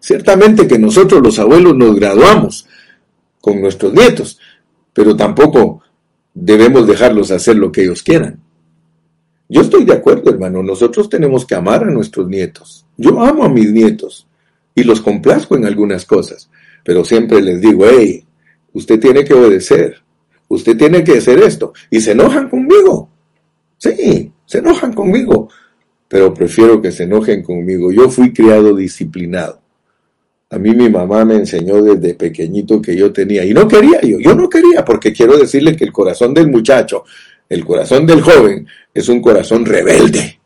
[0.00, 2.66] Ciertamente que nosotros los abuelos nos graduamos
[3.42, 4.38] con nuestros nietos,
[4.94, 5.82] pero tampoco
[6.32, 8.40] debemos dejarlos hacer lo que ellos quieran.
[9.50, 12.86] Yo estoy de acuerdo, hermano, nosotros tenemos que amar a nuestros nietos.
[12.96, 14.26] Yo amo a mis nietos
[14.74, 16.48] y los complazco en algunas cosas,
[16.82, 18.23] pero siempre les digo, hey,
[18.74, 19.96] usted tiene que obedecer,
[20.48, 23.08] usted tiene que hacer esto, y se enojan conmigo.
[23.78, 25.48] Sí, se enojan conmigo,
[26.06, 27.90] pero prefiero que se enojen conmigo.
[27.90, 29.60] Yo fui criado disciplinado.
[30.50, 34.18] A mí mi mamá me enseñó desde pequeñito que yo tenía, y no quería yo,
[34.20, 37.04] yo no quería, porque quiero decirle que el corazón del muchacho,
[37.48, 40.38] el corazón del joven, es un corazón rebelde.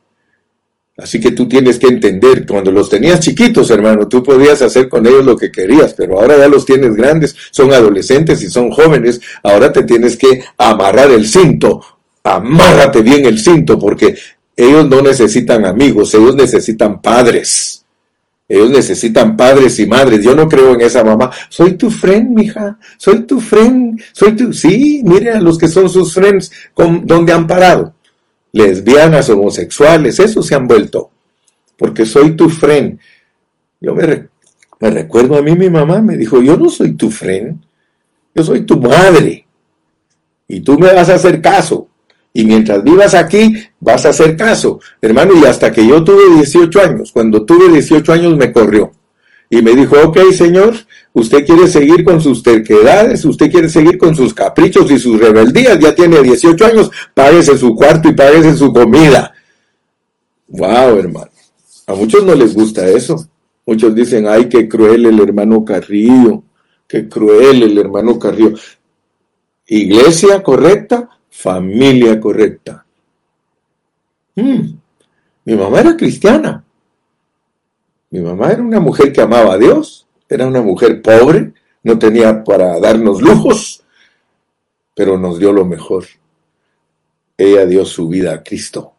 [0.99, 5.07] Así que tú tienes que entender, cuando los tenías chiquitos, hermano, tú podías hacer con
[5.07, 9.21] ellos lo que querías, pero ahora ya los tienes grandes, son adolescentes y son jóvenes,
[9.45, 11.81] ahora te tienes que amarrar el cinto,
[12.25, 14.17] amárrate bien el cinto, porque
[14.57, 17.85] ellos no necesitan amigos, ellos necesitan padres.
[18.49, 20.25] Ellos necesitan padres y madres.
[20.25, 21.31] Yo no creo en esa mamá.
[21.51, 22.79] Soy tu friend, mija.
[22.97, 24.01] Soy tu friend.
[24.13, 24.55] Soy tu.
[24.55, 27.95] Sí, miren a los que son sus friends, con, donde han parado.
[28.53, 31.11] Lesbianas, homosexuales, eso se han vuelto.
[31.77, 32.99] Porque soy tu friend.
[33.81, 34.29] Yo me,
[34.81, 37.61] me recuerdo a mí, mi mamá me dijo: Yo no soy tu friend.
[38.35, 39.47] Yo soy tu madre.
[40.47, 41.89] Y tú me vas a hacer caso.
[42.33, 44.81] Y mientras vivas aquí, vas a hacer caso.
[45.01, 48.93] Hermano, y hasta que yo tuve 18 años, cuando tuve 18 años me corrió.
[49.51, 50.75] Y me dijo, ok, señor,
[51.13, 55.79] usted quiere seguir con sus terquedades, usted quiere seguir con sus caprichos y sus rebeldías,
[55.79, 59.33] ya tiene 18 años, páguese su cuarto y páguese su comida.
[60.49, 61.31] Wow, hermano.
[61.87, 63.27] A muchos no les gusta eso.
[63.65, 66.43] Muchos dicen, ay, qué cruel el hermano Carrillo,
[66.87, 68.57] qué cruel el hermano Carrillo.
[69.67, 72.85] Iglesia correcta, familia correcta.
[74.35, 74.73] Hmm,
[75.45, 76.65] mi mamá era cristiana.
[78.11, 81.53] Mi mamá era una mujer que amaba a Dios, era una mujer pobre,
[81.83, 83.83] no tenía para darnos lujos,
[84.95, 86.05] pero nos dio lo mejor.
[87.37, 88.93] Ella dio su vida a Cristo.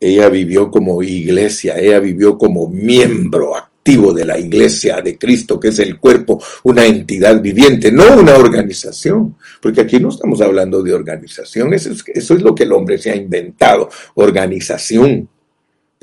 [0.00, 3.54] Ella vivió como iglesia, ella vivió como miembro
[3.84, 9.36] de la iglesia de Cristo, que es el cuerpo, una entidad viviente, no una organización,
[9.60, 12.96] porque aquí no estamos hablando de organización, eso es, eso es lo que el hombre
[12.96, 15.28] se ha inventado, organización.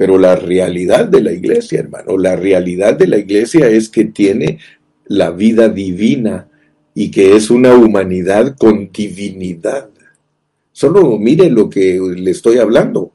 [0.01, 4.57] Pero la realidad de la iglesia, hermano, la realidad de la iglesia es que tiene
[5.05, 6.47] la vida divina
[6.95, 9.89] y que es una humanidad con divinidad.
[10.71, 13.11] Solo mire lo que le estoy hablando.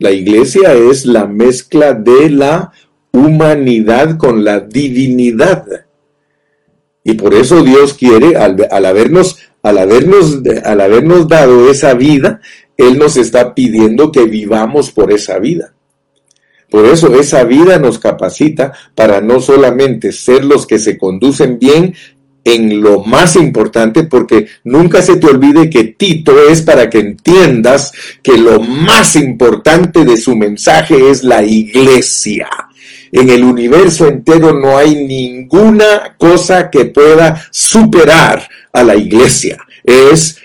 [0.00, 2.72] La iglesia es la mezcla de la
[3.12, 5.64] humanidad con la divinidad.
[7.04, 12.40] Y por eso Dios quiere, al, habernos, al, habernos, al habernos dado esa vida,
[12.76, 15.73] Él nos está pidiendo que vivamos por esa vida.
[16.74, 21.94] Por eso esa vida nos capacita para no solamente ser los que se conducen bien
[22.42, 27.92] en lo más importante, porque nunca se te olvide que Tito es para que entiendas
[28.24, 32.48] que lo más importante de su mensaje es la iglesia
[33.12, 39.58] En el universo entero no hay ninguna cosa que pueda superar a la iglesia.
[39.84, 40.38] Es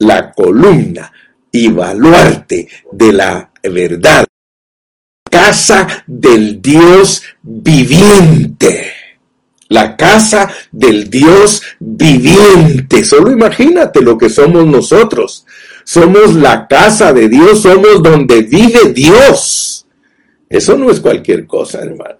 [0.00, 1.12] la columna
[1.52, 4.25] y baluarte de la verdad.
[5.36, 8.90] Casa del Dios viviente.
[9.68, 13.04] La casa del Dios viviente.
[13.04, 15.44] Solo imagínate lo que somos nosotros.
[15.84, 19.86] Somos la casa de Dios, somos donde vive Dios.
[20.48, 22.18] Eso no es cualquier cosa, hermano.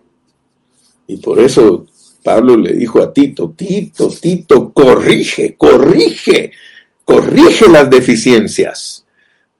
[1.06, 1.86] Y por eso
[2.22, 6.52] Pablo le dijo a Tito, Tito, Tito, corrige, corrige,
[7.02, 9.06] corrige las deficiencias.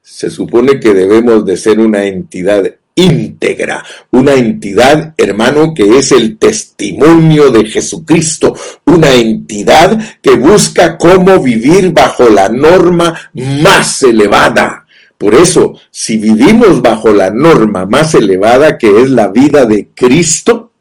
[0.02, 2.62] Se supone que debemos de ser una entidad
[2.96, 11.40] íntegra, una entidad, hermano, que es el testimonio de Jesucristo, una entidad que busca cómo
[11.40, 14.86] vivir bajo la norma más elevada.
[15.18, 20.72] Por eso, si vivimos bajo la norma más elevada que es la vida de Cristo,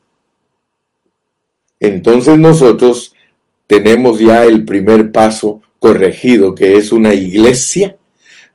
[1.82, 3.14] entonces nosotros
[3.68, 7.98] tenemos ya el primer paso corregido, que es una iglesia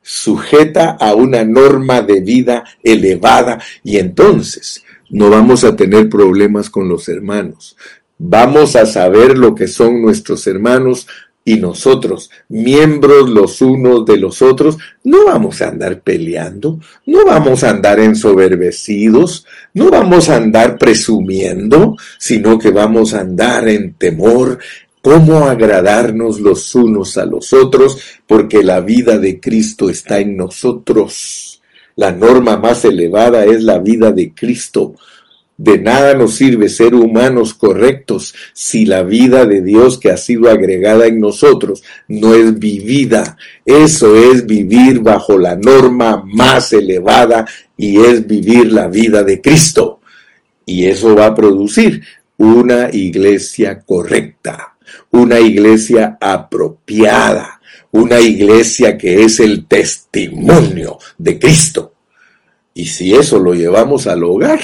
[0.03, 6.89] sujeta a una norma de vida elevada y entonces no vamos a tener problemas con
[6.89, 7.77] los hermanos.
[8.19, 11.07] Vamos a saber lo que son nuestros hermanos
[11.45, 17.65] y nosotros, miembros los unos de los otros, no vamos a andar peleando, no vamos
[17.65, 24.59] a andar ensoberbecidos, no vamos a andar presumiendo, sino que vamos a andar en temor,
[25.03, 31.63] cómo agradarnos los unos a los otros, porque la vida de Cristo está en nosotros.
[31.97, 34.95] La norma más elevada es la vida de Cristo.
[35.57, 40.49] De nada nos sirve ser humanos correctos si la vida de Dios que ha sido
[40.49, 43.37] agregada en nosotros no es vivida.
[43.67, 47.47] Eso es vivir bajo la norma más elevada
[47.77, 50.01] y es vivir la vida de Cristo.
[50.65, 52.03] Y eso va a producir
[52.39, 54.70] una iglesia correcta
[55.11, 57.61] una iglesia apropiada,
[57.93, 61.95] una iglesia que es el testimonio de Cristo.
[62.75, 64.61] Y si eso lo llevamos al hogar,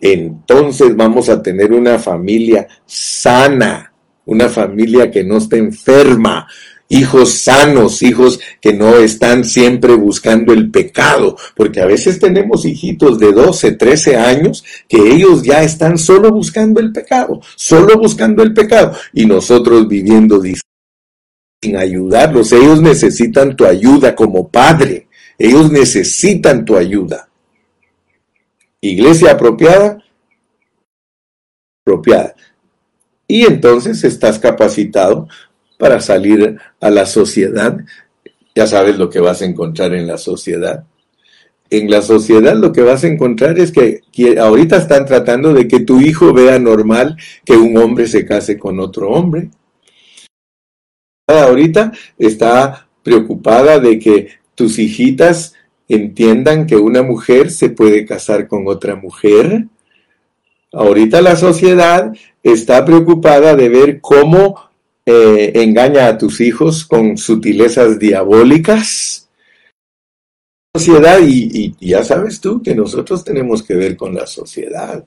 [0.00, 3.92] entonces vamos a tener una familia sana,
[4.26, 6.46] una familia que no esté enferma,
[6.88, 13.18] hijos sanos, hijos que no están siempre buscando el pecado, porque a veces tenemos hijitos
[13.18, 18.52] de 12, 13 años que ellos ya están solo buscando el pecado, solo buscando el
[18.52, 20.42] pecado, y nosotros viviendo
[21.62, 22.52] sin ayudarlos.
[22.52, 25.08] Ellos necesitan tu ayuda como padre,
[25.38, 27.28] ellos necesitan tu ayuda.
[28.80, 30.04] Iglesia apropiada,
[31.82, 32.34] apropiada.
[33.26, 35.26] Y entonces estás capacitado
[35.78, 37.78] para salir a la sociedad.
[38.54, 40.84] Ya sabes lo que vas a encontrar en la sociedad.
[41.70, 44.02] En la sociedad lo que vas a encontrar es que,
[44.38, 48.78] ahorita están tratando de que tu hijo vea normal que un hombre se case con
[48.78, 49.50] otro hombre.
[51.26, 55.54] Ahorita está preocupada de que tus hijitas
[55.88, 59.66] entiendan que una mujer se puede casar con otra mujer.
[60.72, 62.12] Ahorita la sociedad
[62.42, 64.70] está preocupada de ver cómo
[65.06, 69.28] eh, engaña a tus hijos con sutilezas diabólicas.
[70.76, 75.04] Sociedad, y, y ya sabes tú que nosotros tenemos que ver con la sociedad.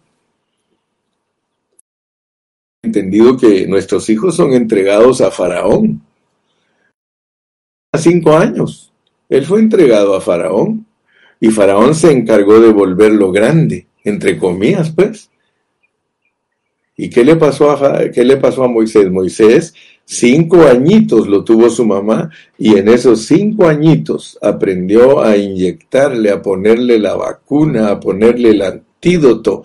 [2.84, 6.02] Entendido que nuestros hijos son entregados a Faraón.
[7.92, 8.94] A cinco años,
[9.28, 10.86] él fue entregado a Faraón
[11.40, 15.30] y Faraón se encargó de volverlo grande, entre comillas, pues.
[17.00, 19.12] ¿Y qué le pasó a, qué le pasó a Moisés?
[19.12, 19.72] Moisés,
[20.04, 26.42] cinco añitos lo tuvo su mamá y en esos cinco añitos aprendió a inyectarle, a
[26.42, 29.64] ponerle la vacuna, a ponerle el antídoto.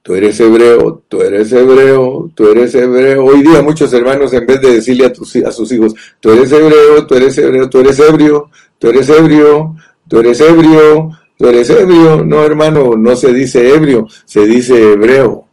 [0.00, 3.26] Tú eres hebreo, tú eres hebreo, tú eres hebreo.
[3.26, 7.06] Hoy día muchos hermanos en vez de decirle a, a sus hijos, tú eres hebreo,
[7.06, 9.76] tú eres hebreo, tú eres ebrio, tú eres ebrio,
[10.08, 12.24] tú eres ebrio, tú eres ebrio.
[12.24, 15.45] No, hermano, no se dice ebrio, se dice hebreo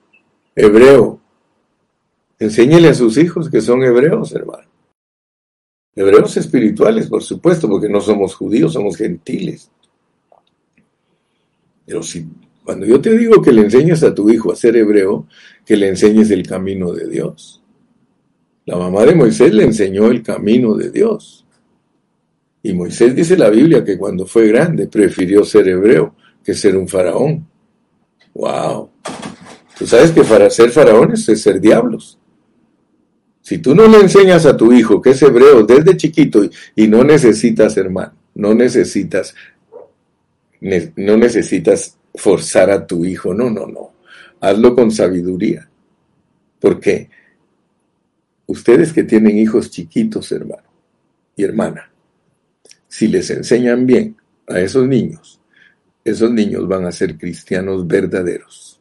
[0.56, 1.20] hebreo.
[2.40, 4.68] Enséñele a sus hijos que son hebreos, hermano.
[5.96, 9.70] Hebreos espirituales, por supuesto, porque no somos judíos, somos gentiles.
[11.86, 12.28] Pero si
[12.64, 15.28] cuando yo te digo que le enseñes a tu hijo a ser hebreo,
[15.66, 17.62] que le enseñes el camino de Dios.
[18.66, 21.46] La mamá de Moisés le enseñó el camino de Dios.
[22.62, 26.88] Y Moisés dice la Biblia que cuando fue grande prefirió ser hebreo que ser un
[26.88, 27.46] faraón.
[28.34, 28.90] ¡Wow!
[29.78, 32.18] Tú sabes que para ser faraones es ser diablos.
[33.42, 36.44] Si tú no le enseñas a tu hijo que es hebreo desde chiquito
[36.76, 39.36] y, no necesitas, hermano, no necesitas,
[40.62, 43.92] no necesitas forzar a tu hijo, no, no, no.
[44.40, 45.70] Hazlo con sabiduría.
[46.60, 47.10] Porque
[48.46, 50.64] ustedes que tienen hijos chiquitos, hermano
[51.36, 51.92] y hermana,
[52.88, 54.16] si les enseñan bien
[54.48, 55.42] a esos niños,
[56.06, 58.73] esos niños van a ser cristianos verdaderos.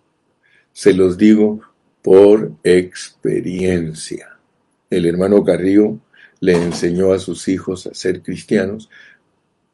[0.73, 1.61] Se los digo
[2.03, 4.39] por experiencia.
[4.91, 5.99] El hermano Carrillo
[6.41, 8.91] le enseñó a sus hijos a ser cristianos.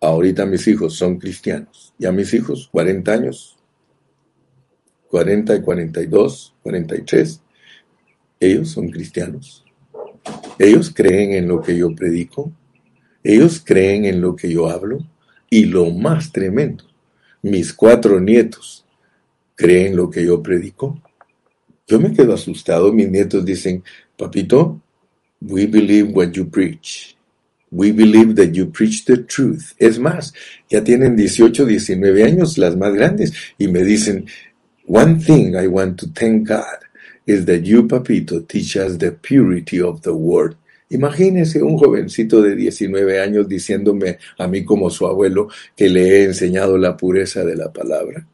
[0.01, 1.95] Ahorita mis hijos son cristianos.
[1.99, 3.57] Ya mis hijos, 40 años,
[5.11, 7.41] 40 y 42, 43,
[8.41, 9.65] ellos son cristianos.
[10.59, 12.53] Ellos creen en lo que yo predico.
[13.23, 14.99] Ellos creen en lo que yo hablo.
[15.51, 16.85] Y lo más tremendo,
[17.41, 18.85] mis cuatro nietos
[19.59, 21.03] creen lo que yo predico.
[21.87, 22.93] Yo me quedo asustado.
[22.93, 23.83] Mis nietos dicen,
[24.17, 24.81] papito,
[25.43, 27.17] we believe what you preach.
[27.71, 29.75] We believe that you preach the truth.
[29.79, 30.33] Es más,
[30.71, 34.27] ya tienen 18, 19 años las más grandes y me dicen,
[34.87, 36.79] one thing I want to thank God
[37.27, 40.57] is that you, papito, teach us the purity of the word.
[40.91, 46.25] Imagínese un jovencito de 19 años diciéndome a mí como su abuelo que le he
[46.25, 48.27] enseñado la pureza de la palabra.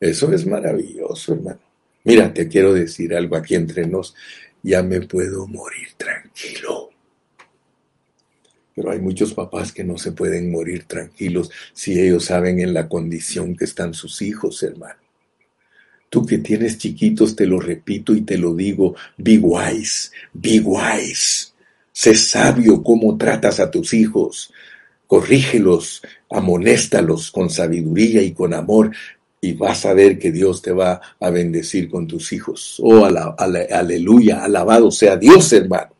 [0.00, 1.60] Eso es maravilloso, hermano.
[2.04, 4.14] Mira, te quiero decir algo aquí entre nos.
[4.62, 6.90] Ya me puedo morir tranquilo.
[8.74, 12.88] Pero hay muchos papás que no se pueden morir tranquilos si ellos saben en la
[12.88, 14.98] condición que están sus hijos, hermano.
[16.08, 21.48] Tú que tienes chiquitos, te lo repito y te lo digo, be wise, be wise.
[21.92, 24.52] Sé sabio cómo tratas a tus hijos.
[25.06, 28.92] Corrígelos, amonéstalos con sabiduría y con amor,
[29.40, 32.76] y vas a ver que Dios te va a bendecir con tus hijos.
[32.82, 35.90] Oh, aleluya, alabado sea Dios, hermano.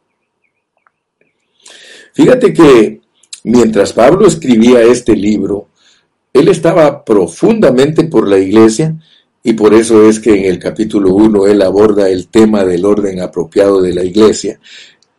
[2.13, 3.01] Fíjate que
[3.45, 5.69] mientras Pablo escribía este libro,
[6.33, 8.95] él estaba profundamente por la iglesia
[9.43, 13.21] y por eso es que en el capítulo 1 él aborda el tema del orden
[13.21, 14.61] apropiado de la iglesia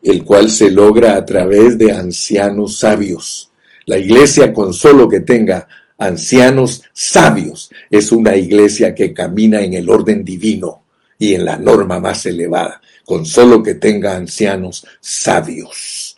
[0.04, 3.52] el cual se logra a través de ancianos sabios.
[3.86, 5.68] La iglesia con solo que tenga
[6.02, 10.84] ancianos sabios es una iglesia que camina en el orden divino
[11.20, 16.18] y en la norma más elevada, con solo que tenga ancianos sabios.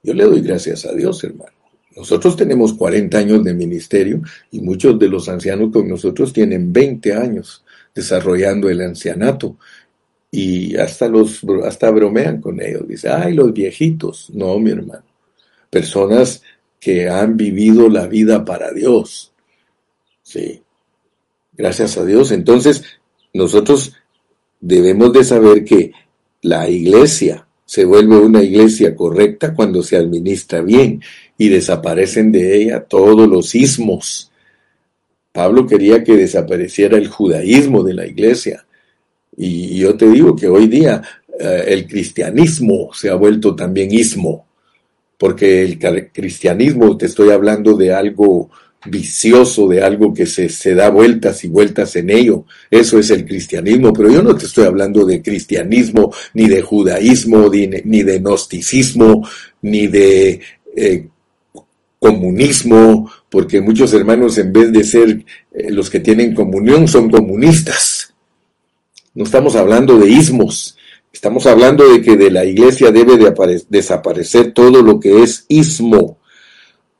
[0.00, 1.50] Yo le doy gracias a Dios, hermano.
[1.96, 4.22] Nosotros tenemos 40 años de ministerio
[4.52, 9.56] y muchos de los ancianos con nosotros tienen 20 años desarrollando el ancianato
[10.30, 12.86] y hasta los hasta bromean con ellos.
[12.86, 14.30] Dice, ay, los viejitos.
[14.32, 15.02] No, mi hermano.
[15.68, 16.42] Personas
[16.80, 19.32] que han vivido la vida para Dios.
[20.22, 20.62] Sí.
[21.52, 22.30] Gracias a Dios.
[22.30, 22.84] Entonces,
[23.34, 23.94] nosotros
[24.60, 25.92] debemos de saber que
[26.42, 31.02] la iglesia se vuelve una iglesia correcta cuando se administra bien
[31.36, 34.30] y desaparecen de ella todos los ismos.
[35.32, 38.64] Pablo quería que desapareciera el judaísmo de la iglesia
[39.36, 41.00] y yo te digo que hoy día
[41.38, 44.47] eh, el cristianismo se ha vuelto también ismo,
[45.18, 45.78] porque el
[46.12, 48.48] cristianismo, te estoy hablando de algo
[48.86, 52.44] vicioso, de algo que se, se, da vueltas y vueltas en ello.
[52.70, 57.50] Eso es el cristianismo, pero yo no te estoy hablando de cristianismo, ni de judaísmo,
[57.50, 59.28] ni, de gnosticismo,
[59.62, 60.40] ni de
[60.76, 61.08] eh,
[61.98, 68.14] comunismo, porque muchos hermanos en vez de ser eh, los que tienen comunión son comunistas.
[69.14, 70.77] No estamos hablando de ismos,
[71.12, 76.18] estamos hablando de que de la iglesia debe de desaparecer todo lo que es ismo.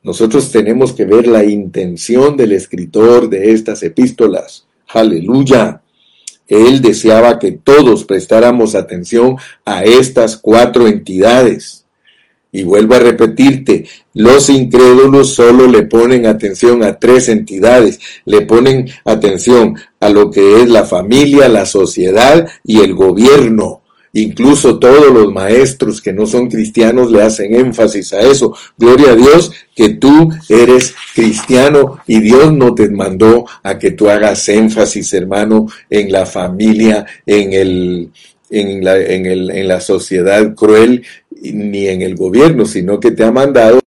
[0.03, 4.65] Nosotros tenemos que ver la intención del escritor de estas epístolas.
[4.87, 5.81] Aleluya.
[6.47, 9.35] Él deseaba que todos prestáramos atención
[9.65, 11.85] a estas cuatro entidades.
[12.51, 13.85] Y vuelvo a repetirte,
[14.15, 20.63] los incrédulos solo le ponen atención a tres entidades, le ponen atención a lo que
[20.63, 23.78] es la familia, la sociedad y el gobierno.
[24.13, 28.55] Incluso todos los maestros que no son cristianos le hacen énfasis a eso.
[28.77, 34.09] Gloria a Dios que tú eres cristiano y Dios no te mandó a que tú
[34.09, 38.11] hagas énfasis, hermano, en la familia, en el,
[38.49, 41.03] en la, en, el, en la sociedad cruel
[41.41, 43.79] ni en el gobierno, sino que te ha mandado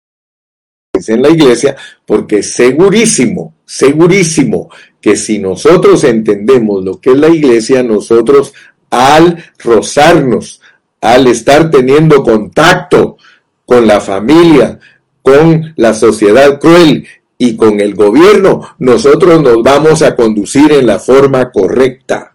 [1.09, 1.75] en la iglesia,
[2.07, 4.69] porque segurísimo, segurísimo
[5.01, 8.53] que si nosotros entendemos lo que es la iglesia, nosotros
[8.93, 10.61] al rozarnos,
[11.01, 13.17] al estar teniendo contacto
[13.65, 14.79] con la familia,
[15.23, 17.07] con la sociedad cruel
[17.39, 22.35] y con el gobierno, nosotros nos vamos a conducir en la forma correcta.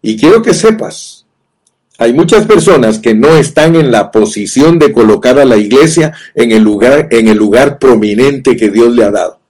[0.00, 1.26] Y quiero que sepas,
[1.98, 6.52] hay muchas personas que no están en la posición de colocar a la iglesia en
[6.52, 9.40] el lugar, en el lugar prominente que Dios le ha dado.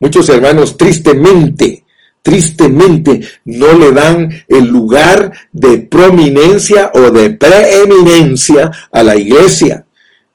[0.00, 1.84] Muchos hermanos tristemente,
[2.22, 9.84] tristemente no le dan el lugar de prominencia o de preeminencia a la iglesia.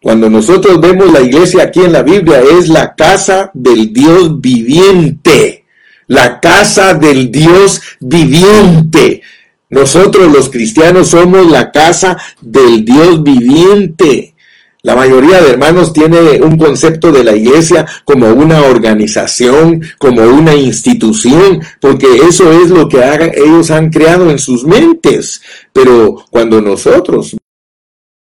[0.02, 5.66] Cuando nosotros vemos la iglesia aquí en la Biblia es la casa del Dios viviente,
[6.08, 9.22] la casa del Dios viviente.
[9.70, 14.36] Nosotros los cristianos somos la casa del Dios viviente.
[14.84, 20.56] La mayoría de hermanos tiene un concepto de la iglesia como una organización, como una
[20.56, 23.00] institución, porque eso es lo que
[23.36, 25.42] ellos han creado en sus mentes.
[25.74, 27.36] Pero cuando nosotros,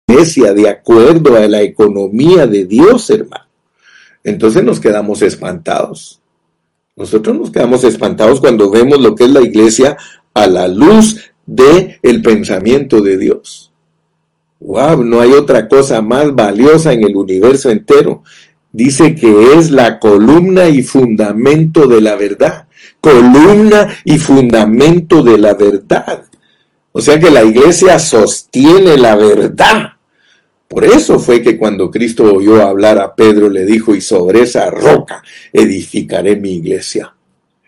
[0.07, 3.47] iglesia de acuerdo a la economía de Dios, hermano,
[4.23, 6.21] entonces nos quedamos espantados.
[6.95, 9.97] Nosotros nos quedamos espantados cuando vemos lo que es la iglesia
[10.35, 13.74] a la luz de el pensamiento de Dios.
[14.65, 18.23] Wow, no hay otra cosa más valiosa en el universo entero.
[18.73, 22.67] Dice que es la columna y fundamento de la verdad.
[22.99, 26.25] Columna y fundamento de la verdad.
[26.93, 29.91] O sea que la iglesia sostiene la verdad.
[30.67, 34.71] Por eso fue que cuando Cristo oyó hablar a Pedro le dijo, y sobre esa
[34.71, 37.15] roca edificaré mi iglesia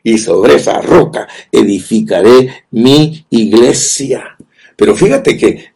[0.02, 4.36] y sobre esa roca edificaré mi iglesia.
[4.76, 5.75] Pero fíjate que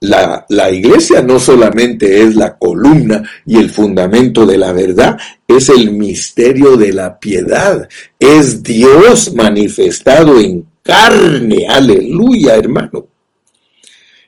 [0.00, 5.92] la, iglesia no solamente es la columna y el fundamento de la verdad, es el
[5.92, 7.86] misterio de la piedad,
[8.18, 13.06] es Dios manifestado en carne, aleluya hermano.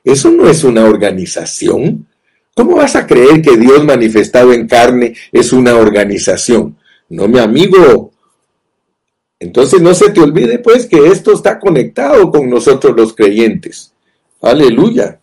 [0.05, 2.07] Eso no es una organización.
[2.55, 6.77] ¿Cómo vas a creer que Dios manifestado en carne es una organización?
[7.09, 8.13] No, mi amigo,
[9.39, 13.93] entonces no se te olvide pues que esto está conectado con nosotros los creyentes.
[14.41, 15.22] Aleluya.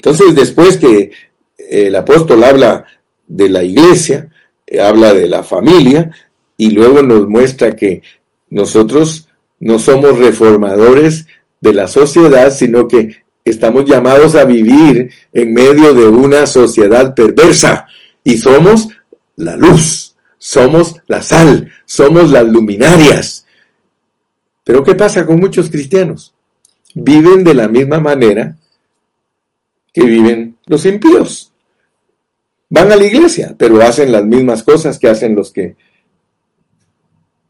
[0.00, 1.10] Entonces después que
[1.58, 2.84] el apóstol habla
[3.26, 4.30] de la iglesia,
[4.82, 6.10] habla de la familia
[6.56, 8.02] y luego nos muestra que
[8.48, 9.28] nosotros
[9.58, 11.26] no somos reformadores
[11.60, 17.86] de la sociedad, sino que estamos llamados a vivir en medio de una sociedad perversa
[18.24, 18.88] y somos
[19.36, 23.46] la luz somos la sal, somos las luminarias.
[24.64, 26.34] Pero ¿qué pasa con muchos cristianos?
[26.94, 28.56] Viven de la misma manera
[29.92, 31.52] que viven los impíos.
[32.68, 35.76] Van a la iglesia, pero hacen las mismas cosas que hacen los que,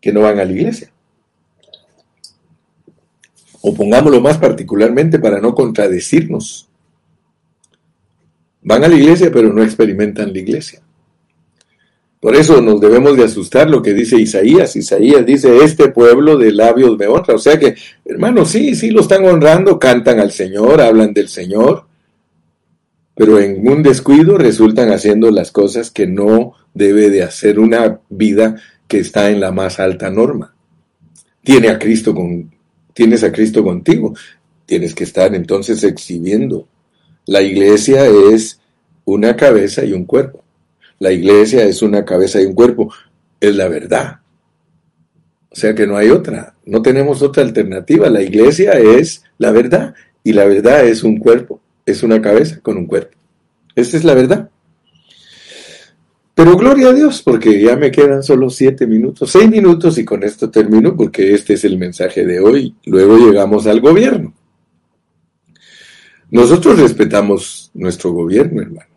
[0.00, 0.90] que no van a la iglesia.
[3.60, 6.68] O pongámoslo más particularmente para no contradecirnos.
[8.62, 10.80] Van a la iglesia, pero no experimentan la iglesia.
[12.20, 14.76] Por eso nos debemos de asustar lo que dice Isaías.
[14.76, 17.34] Isaías dice, este pueblo de labios me honra.
[17.34, 17.74] O sea que,
[18.04, 21.86] hermanos, sí, sí lo están honrando, cantan al Señor, hablan del Señor,
[23.20, 28.56] pero en un descuido resultan haciendo las cosas que no debe de hacer una vida
[28.88, 30.54] que está en la más alta norma.
[32.94, 34.14] Tienes a Cristo contigo.
[34.64, 36.66] Tienes que estar entonces exhibiendo.
[37.26, 38.58] La iglesia es
[39.04, 40.42] una cabeza y un cuerpo.
[40.98, 42.90] La iglesia es una cabeza y un cuerpo.
[43.38, 44.20] Es la verdad.
[45.50, 46.54] O sea que no hay otra.
[46.64, 48.08] No tenemos otra alternativa.
[48.08, 49.94] La iglesia es la verdad
[50.24, 51.60] y la verdad es un cuerpo.
[51.86, 53.16] Es una cabeza con un cuerpo.
[53.74, 54.50] Esa es la verdad.
[56.34, 60.22] Pero gloria a Dios, porque ya me quedan solo siete minutos, seis minutos y con
[60.22, 62.74] esto termino porque este es el mensaje de hoy.
[62.86, 64.32] Luego llegamos al gobierno.
[66.30, 68.88] Nosotros respetamos nuestro gobierno, hermano.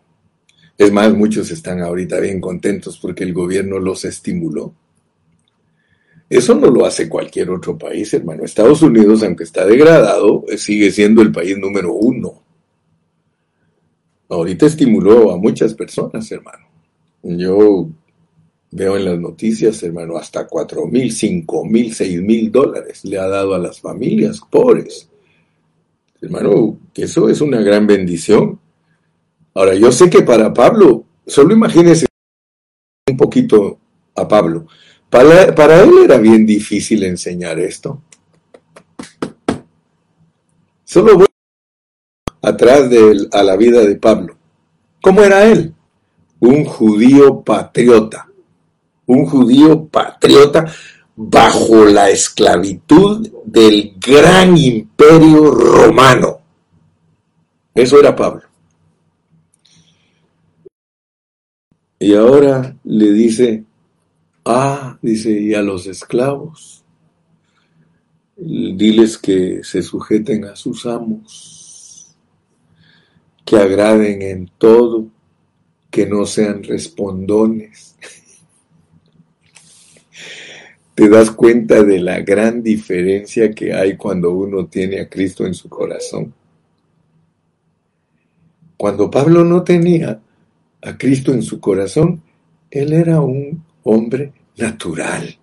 [0.77, 4.73] Es más, muchos están ahorita bien contentos porque el gobierno los estimuló.
[6.29, 8.43] Eso no lo hace cualquier otro país, hermano.
[8.43, 12.42] Estados Unidos, aunque está degradado, sigue siendo el país número uno.
[14.33, 16.65] Ahorita estimuló a muchas personas, hermano.
[17.21, 17.87] Yo
[18.71, 23.27] veo en las noticias, hermano, hasta cuatro mil, cinco mil, seis mil dólares le ha
[23.27, 25.07] dado a las familias pobres.
[26.19, 28.59] Hermano, eso es una gran bendición.
[29.53, 32.07] Ahora, yo sé que para Pablo, solo imagínese
[33.07, 33.77] un poquito
[34.15, 34.65] a Pablo.
[35.11, 38.01] Para, para él era bien difícil enseñar esto.
[40.85, 41.27] Solo voy
[42.43, 44.35] atrás de a la vida de Pablo.
[45.01, 45.73] ¿Cómo era él?
[46.39, 48.27] Un judío patriota.
[49.07, 50.71] Un judío patriota
[51.15, 56.39] bajo la esclavitud del gran imperio romano.
[57.73, 58.43] Eso era Pablo.
[61.97, 63.63] Y ahora le dice,
[64.43, 66.83] ah, dice, y a los esclavos,
[68.35, 71.52] diles que se sujeten a sus amos,
[73.53, 75.05] que agraden en todo,
[75.91, 77.95] que no sean respondones.
[80.95, 85.53] te das cuenta de la gran diferencia que hay cuando uno tiene a Cristo en
[85.53, 86.33] su corazón.
[88.75, 90.19] Cuando Pablo no tenía
[90.81, 92.23] a Cristo en su corazón,
[92.71, 95.37] él era un hombre natural,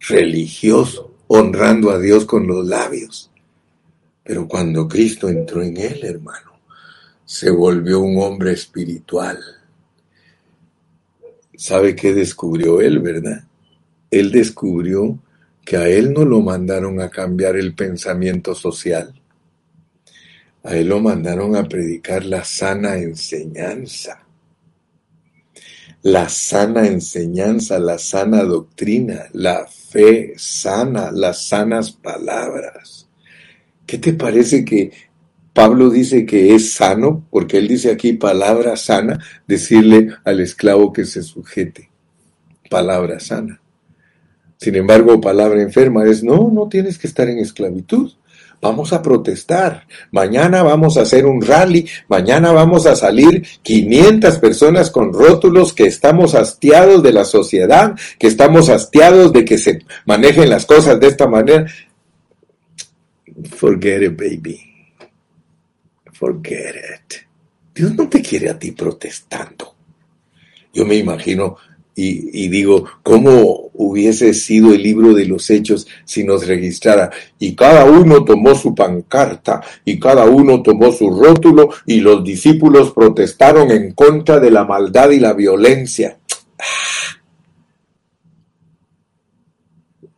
[0.00, 3.30] religioso, honrando a Dios con los labios.
[4.24, 6.45] Pero cuando Cristo entró en él, hermano,
[7.26, 9.38] se volvió un hombre espiritual.
[11.56, 13.44] ¿Sabe qué descubrió él, verdad?
[14.10, 15.18] Él descubrió
[15.64, 19.12] que a él no lo mandaron a cambiar el pensamiento social.
[20.62, 24.24] A él lo mandaron a predicar la sana enseñanza.
[26.02, 33.08] La sana enseñanza, la sana doctrina, la fe sana, las sanas palabras.
[33.84, 34.92] ¿Qué te parece que
[35.56, 41.06] Pablo dice que es sano, porque él dice aquí palabra sana, decirle al esclavo que
[41.06, 41.88] se sujete.
[42.68, 43.58] Palabra sana.
[44.58, 48.12] Sin embargo, palabra enferma es, no, no tienes que estar en esclavitud.
[48.60, 49.86] Vamos a protestar.
[50.10, 51.88] Mañana vamos a hacer un rally.
[52.06, 58.26] Mañana vamos a salir 500 personas con rótulos que estamos hastiados de la sociedad, que
[58.26, 61.64] estamos hastiados de que se manejen las cosas de esta manera.
[63.56, 64.65] Forget it, baby.
[66.18, 67.14] Forget it.
[67.74, 69.74] Dios no te quiere a ti protestando.
[70.72, 71.56] Yo me imagino
[71.98, 77.10] y, digo, ¿cómo hubiese sido el libro de los hechos si nos registrara?
[77.38, 82.92] Y cada uno tomó su pancarta y cada uno tomó su rótulo y los discípulos
[82.92, 86.18] protestaron en contra de la maldad y la violencia.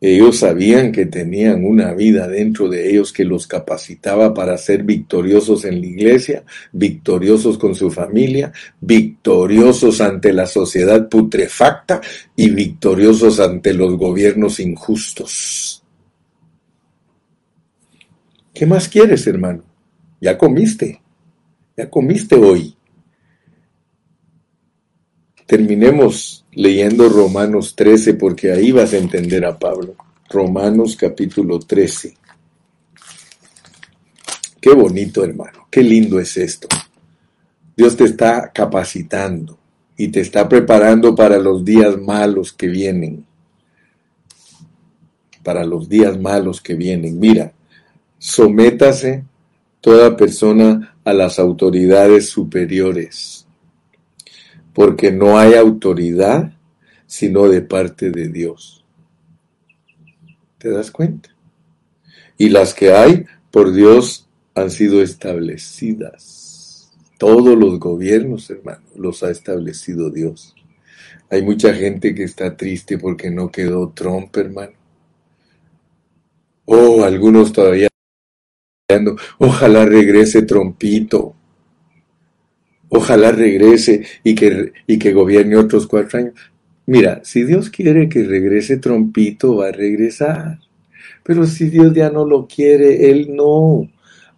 [0.01, 5.65] Ellos sabían que tenían una vida dentro de ellos que los capacitaba para ser victoriosos
[5.65, 11.99] en la iglesia, victoriosos con su familia, victoriosos ante la sociedad putrefacta
[12.33, 15.83] y victoriosos ante los gobiernos injustos.
[18.53, 19.63] ¿Qué más quieres, hermano?
[20.21, 21.01] Ya comiste,
[21.75, 22.75] ya comiste hoy.
[25.45, 29.95] Terminemos leyendo Romanos 13 porque ahí vas a entender a Pablo.
[30.29, 32.13] Romanos capítulo 13.
[34.59, 36.67] Qué bonito hermano, qué lindo es esto.
[37.77, 39.57] Dios te está capacitando
[39.95, 43.25] y te está preparando para los días malos que vienen.
[45.41, 47.17] Para los días malos que vienen.
[47.17, 47.53] Mira,
[48.17, 49.23] sométase
[49.79, 53.47] toda persona a las autoridades superiores
[54.73, 56.53] porque no hay autoridad
[57.05, 58.85] sino de parte de Dios.
[60.59, 61.29] ¿Te das cuenta?
[62.37, 66.91] Y las que hay por Dios han sido establecidas.
[67.17, 70.55] Todos los gobiernos, hermano, los ha establecido Dios.
[71.29, 74.73] Hay mucha gente que está triste porque no quedó Trump, hermano.
[76.65, 77.87] Oh, algunos todavía.
[79.39, 81.35] Ojalá regrese Trompito.
[82.89, 86.33] Ojalá regrese y que, y que gobierne otros cuatro años.
[86.85, 90.59] Mira, si Dios quiere que regrese Trompito, va a regresar.
[91.23, 93.87] Pero si Dios ya no lo quiere, Él no.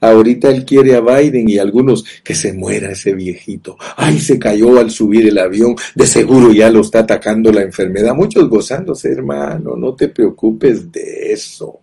[0.02, 3.78] Ahorita Él quiere a Biden y algunos que se muera ese viejito.
[3.96, 5.76] Ay, se cayó al subir el avión.
[5.96, 8.16] De seguro ya lo está atacando la enfermedad.
[8.16, 9.78] Muchos gozándose, hermano.
[9.78, 11.80] No te preocupes de eso.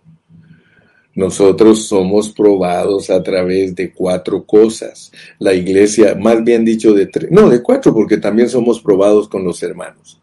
[1.19, 5.11] Nosotros somos probados a través de cuatro cosas.
[5.37, 9.43] La iglesia, más bien dicho de tres, no, de cuatro, porque también somos probados con
[9.43, 10.21] los hermanos.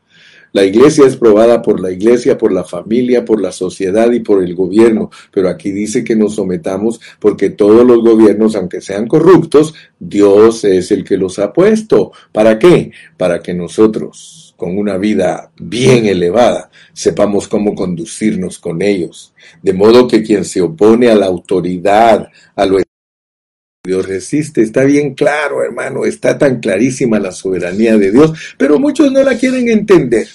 [0.53, 4.43] La iglesia es probada por la iglesia, por la familia, por la sociedad y por
[4.43, 9.75] el gobierno, pero aquí dice que nos sometamos porque todos los gobiernos, aunque sean corruptos,
[10.01, 12.13] Dios es el que los ha puesto.
[12.33, 12.91] ¿Para qué?
[13.19, 19.35] Para que nosotros con una vida bien elevada, sepamos cómo conducirnos con ellos.
[19.63, 22.79] De modo que quien se opone a la autoridad, a lo
[23.85, 29.13] Dios resiste, está bien claro, hermano, está tan clarísima la soberanía de Dios, pero muchos
[29.13, 30.27] no la quieren entender.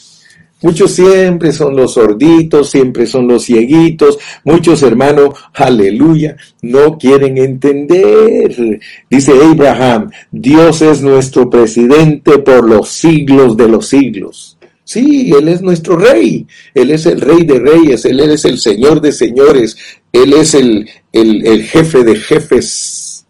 [0.61, 4.19] Muchos siempre son los sorditos, siempre son los cieguitos.
[4.43, 8.79] Muchos hermanos, aleluya, no quieren entender.
[9.09, 14.57] Dice Abraham, Dios es nuestro presidente por los siglos de los siglos.
[14.83, 16.45] Sí, Él es nuestro rey.
[16.73, 18.05] Él es el rey de reyes.
[18.05, 19.77] Él es el señor de señores.
[20.11, 23.25] Él es el, el, el jefe de jefes.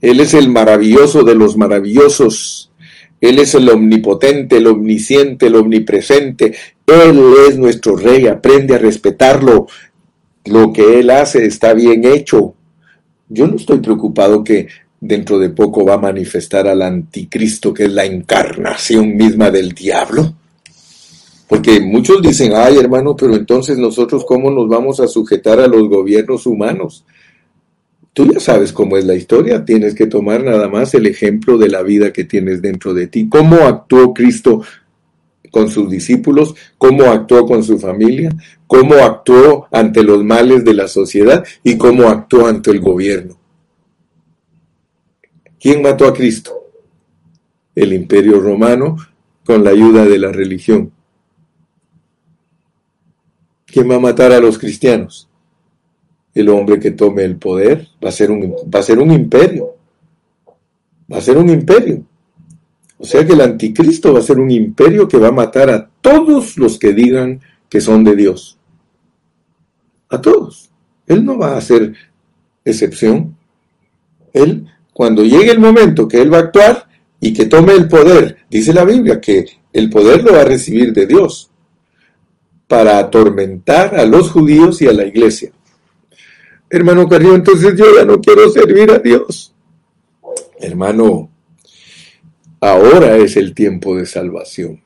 [0.00, 2.67] Él es el maravilloso de los maravillosos.
[3.20, 6.54] Él es el omnipotente, el omnisciente, el omnipresente.
[6.86, 8.26] Él es nuestro rey.
[8.26, 9.66] Aprende a respetarlo.
[10.44, 12.54] Lo que Él hace está bien hecho.
[13.28, 14.68] Yo no estoy preocupado que
[15.00, 20.34] dentro de poco va a manifestar al anticristo, que es la encarnación misma del diablo.
[21.46, 25.88] Porque muchos dicen, ay hermano, pero entonces nosotros cómo nos vamos a sujetar a los
[25.88, 27.04] gobiernos humanos.
[28.18, 31.68] Tú ya sabes cómo es la historia, tienes que tomar nada más el ejemplo de
[31.68, 33.28] la vida que tienes dentro de ti.
[33.28, 34.60] ¿Cómo actuó Cristo
[35.52, 36.52] con sus discípulos?
[36.78, 38.30] ¿Cómo actuó con su familia?
[38.66, 41.46] ¿Cómo actuó ante los males de la sociedad?
[41.62, 43.38] ¿Y cómo actuó ante el gobierno?
[45.60, 46.54] ¿Quién mató a Cristo?
[47.72, 48.96] El imperio romano
[49.44, 50.90] con la ayuda de la religión.
[53.64, 55.27] ¿Quién va a matar a los cristianos?
[56.38, 59.74] El hombre que tome el poder va a ser un, va a ser un imperio.
[61.12, 62.04] Va a ser un imperio.
[62.96, 65.90] O sea que el anticristo va a ser un imperio que va a matar a
[66.00, 68.56] todos los que digan que son de Dios.
[70.10, 70.70] A todos.
[71.08, 71.92] Él no va a hacer
[72.64, 73.36] excepción.
[74.32, 76.86] Él, cuando llegue el momento que Él va a actuar
[77.18, 80.92] y que tome el poder, dice la Biblia que el poder lo va a recibir
[80.92, 81.50] de Dios
[82.68, 85.50] para atormentar a los judíos y a la iglesia.
[86.70, 89.54] Hermano Carrillo, entonces yo ya no quiero servir a Dios.
[90.60, 91.30] Hermano,
[92.60, 94.82] ahora es el tiempo de salvación.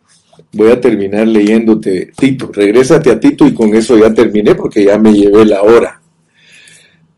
[0.52, 2.50] Voy a terminar leyéndote Tito.
[2.52, 6.00] Regrésate a Tito y con eso ya terminé porque ya me llevé la hora.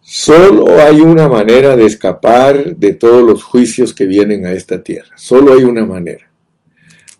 [0.01, 5.17] Solo hay una manera de escapar de todos los juicios que vienen a esta tierra.
[5.17, 6.31] Solo hay una manera.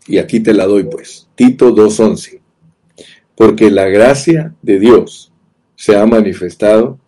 [0.07, 1.29] Y aquí te la doy pues.
[1.35, 2.45] Tito 2.11
[3.35, 5.33] porque la gracia de Dios
[5.77, 6.99] se ha manifestado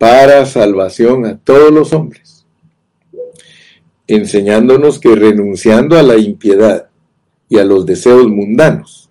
[0.00, 2.46] para salvación a todos los hombres,
[4.06, 6.88] enseñándonos que renunciando a la impiedad
[7.50, 9.10] y a los deseos mundanos,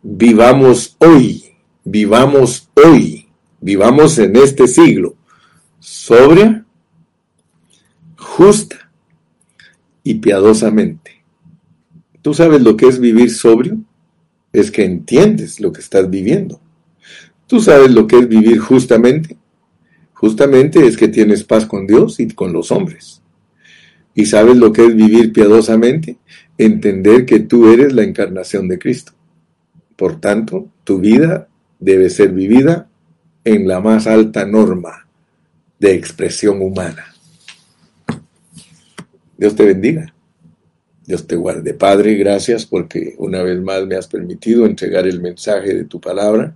[0.00, 3.26] vivamos hoy, vivamos hoy,
[3.60, 5.16] vivamos en este siglo,
[5.80, 6.64] sobria,
[8.16, 8.92] justa
[10.04, 11.24] y piadosamente.
[12.22, 13.80] ¿Tú sabes lo que es vivir sobrio?
[14.52, 16.60] es que entiendes lo que estás viviendo.
[17.46, 19.36] ¿Tú sabes lo que es vivir justamente?
[20.20, 23.22] Justamente es que tienes paz con Dios y con los hombres.
[24.14, 26.18] ¿Y sabes lo que es vivir piadosamente?
[26.58, 29.12] Entender que tú eres la encarnación de Cristo.
[29.96, 31.48] Por tanto, tu vida
[31.78, 32.90] debe ser vivida
[33.44, 35.08] en la más alta norma
[35.78, 37.06] de expresión humana.
[39.38, 40.12] Dios te bendiga.
[41.06, 41.72] Dios te guarde.
[41.72, 46.52] Padre, gracias porque una vez más me has permitido entregar el mensaje de tu palabra.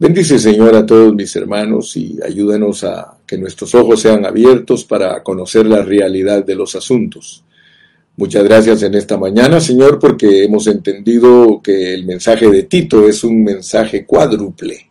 [0.00, 5.22] Bendice, Señor, a todos mis hermanos y ayúdanos a que nuestros ojos sean abiertos para
[5.22, 7.44] conocer la realidad de los asuntos.
[8.16, 13.22] Muchas gracias en esta mañana, Señor, porque hemos entendido que el mensaje de Tito es
[13.24, 14.88] un mensaje cuádruple.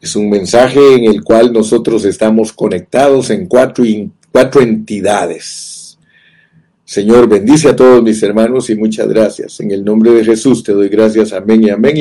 [0.00, 3.84] Es un mensaje en el cual nosotros estamos conectados en cuatro,
[4.32, 5.72] cuatro entidades
[6.92, 9.60] Señor, bendice a todos mis hermanos y muchas gracias.
[9.60, 11.32] En el nombre de Jesús te doy gracias.
[11.32, 11.90] Amén y amén.